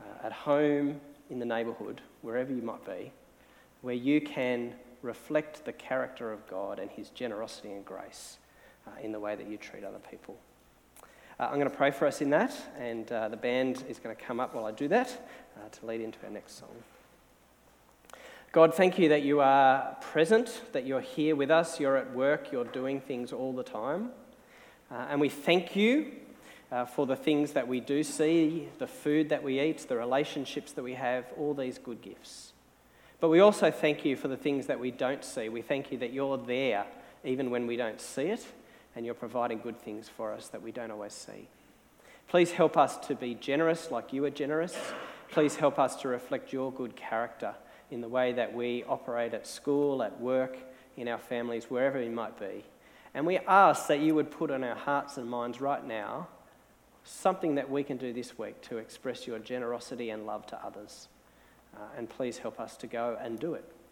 uh, 0.00 0.26
at 0.26 0.32
home, 0.32 0.98
in 1.28 1.38
the 1.38 1.44
neighbourhood, 1.44 2.00
wherever 2.22 2.50
you 2.50 2.62
might 2.62 2.86
be, 2.86 3.12
where 3.82 3.94
you 3.94 4.22
can 4.22 4.72
reflect 5.02 5.66
the 5.66 5.72
character 5.74 6.32
of 6.32 6.48
God 6.48 6.78
and 6.78 6.90
his 6.90 7.10
generosity 7.10 7.72
and 7.72 7.84
grace 7.84 8.38
uh, 8.86 8.92
in 9.02 9.12
the 9.12 9.20
way 9.20 9.36
that 9.36 9.50
you 9.50 9.58
treat 9.58 9.84
other 9.84 10.00
people? 10.10 10.38
Uh, 11.42 11.46
I'm 11.46 11.58
going 11.58 11.68
to 11.68 11.76
pray 11.76 11.90
for 11.90 12.06
us 12.06 12.20
in 12.20 12.30
that, 12.30 12.54
and 12.78 13.10
uh, 13.10 13.26
the 13.26 13.36
band 13.36 13.82
is 13.88 13.98
going 13.98 14.14
to 14.14 14.22
come 14.22 14.38
up 14.38 14.54
while 14.54 14.64
I 14.64 14.70
do 14.70 14.86
that 14.86 15.28
uh, 15.56 15.68
to 15.68 15.86
lead 15.86 16.00
into 16.00 16.16
our 16.22 16.30
next 16.30 16.56
song. 16.56 16.68
God, 18.52 18.72
thank 18.72 18.96
you 18.96 19.08
that 19.08 19.22
you 19.22 19.40
are 19.40 19.96
present, 20.00 20.62
that 20.70 20.86
you're 20.86 21.00
here 21.00 21.34
with 21.34 21.50
us, 21.50 21.80
you're 21.80 21.96
at 21.96 22.12
work, 22.12 22.52
you're 22.52 22.66
doing 22.66 23.00
things 23.00 23.32
all 23.32 23.52
the 23.52 23.64
time. 23.64 24.10
Uh, 24.88 25.06
and 25.10 25.20
we 25.20 25.28
thank 25.28 25.74
you 25.74 26.12
uh, 26.70 26.84
for 26.84 27.06
the 27.06 27.16
things 27.16 27.54
that 27.54 27.66
we 27.66 27.80
do 27.80 28.04
see, 28.04 28.68
the 28.78 28.86
food 28.86 29.28
that 29.30 29.42
we 29.42 29.60
eat, 29.60 29.78
the 29.88 29.96
relationships 29.96 30.70
that 30.70 30.84
we 30.84 30.94
have, 30.94 31.24
all 31.36 31.54
these 31.54 31.76
good 31.76 32.02
gifts. 32.02 32.52
But 33.18 33.30
we 33.30 33.40
also 33.40 33.72
thank 33.72 34.04
you 34.04 34.14
for 34.14 34.28
the 34.28 34.36
things 34.36 34.68
that 34.68 34.78
we 34.78 34.92
don't 34.92 35.24
see. 35.24 35.48
We 35.48 35.62
thank 35.62 35.90
you 35.90 35.98
that 35.98 36.12
you're 36.12 36.38
there 36.38 36.86
even 37.24 37.50
when 37.50 37.66
we 37.66 37.76
don't 37.76 38.00
see 38.00 38.26
it 38.26 38.46
and 38.94 39.04
you're 39.06 39.14
providing 39.14 39.58
good 39.58 39.80
things 39.80 40.08
for 40.08 40.32
us 40.32 40.48
that 40.48 40.62
we 40.62 40.72
don't 40.72 40.90
always 40.90 41.12
see. 41.12 41.48
Please 42.28 42.52
help 42.52 42.76
us 42.76 42.96
to 43.06 43.14
be 43.14 43.34
generous 43.34 43.90
like 43.90 44.12
you 44.12 44.24
are 44.24 44.30
generous. 44.30 44.76
Please 45.30 45.56
help 45.56 45.78
us 45.78 45.96
to 45.96 46.08
reflect 46.08 46.52
your 46.52 46.72
good 46.72 46.96
character 46.96 47.54
in 47.90 48.00
the 48.00 48.08
way 48.08 48.32
that 48.32 48.54
we 48.54 48.84
operate 48.84 49.34
at 49.34 49.46
school, 49.46 50.02
at 50.02 50.20
work, 50.20 50.56
in 50.96 51.08
our 51.08 51.18
families, 51.18 51.64
wherever 51.70 51.98
we 51.98 52.08
might 52.08 52.38
be. 52.38 52.64
And 53.14 53.26
we 53.26 53.38
ask 53.38 53.86
that 53.88 54.00
you 54.00 54.14
would 54.14 54.30
put 54.30 54.50
on 54.50 54.64
our 54.64 54.74
hearts 54.74 55.18
and 55.18 55.28
minds 55.28 55.60
right 55.60 55.86
now 55.86 56.28
something 57.04 57.56
that 57.56 57.70
we 57.70 57.82
can 57.82 57.96
do 57.96 58.12
this 58.12 58.38
week 58.38 58.60
to 58.62 58.78
express 58.78 59.26
your 59.26 59.38
generosity 59.38 60.10
and 60.10 60.24
love 60.24 60.46
to 60.46 60.64
others. 60.64 61.08
Uh, 61.74 61.80
and 61.96 62.08
please 62.08 62.38
help 62.38 62.60
us 62.60 62.76
to 62.76 62.86
go 62.86 63.18
and 63.20 63.38
do 63.38 63.54
it. 63.54 63.64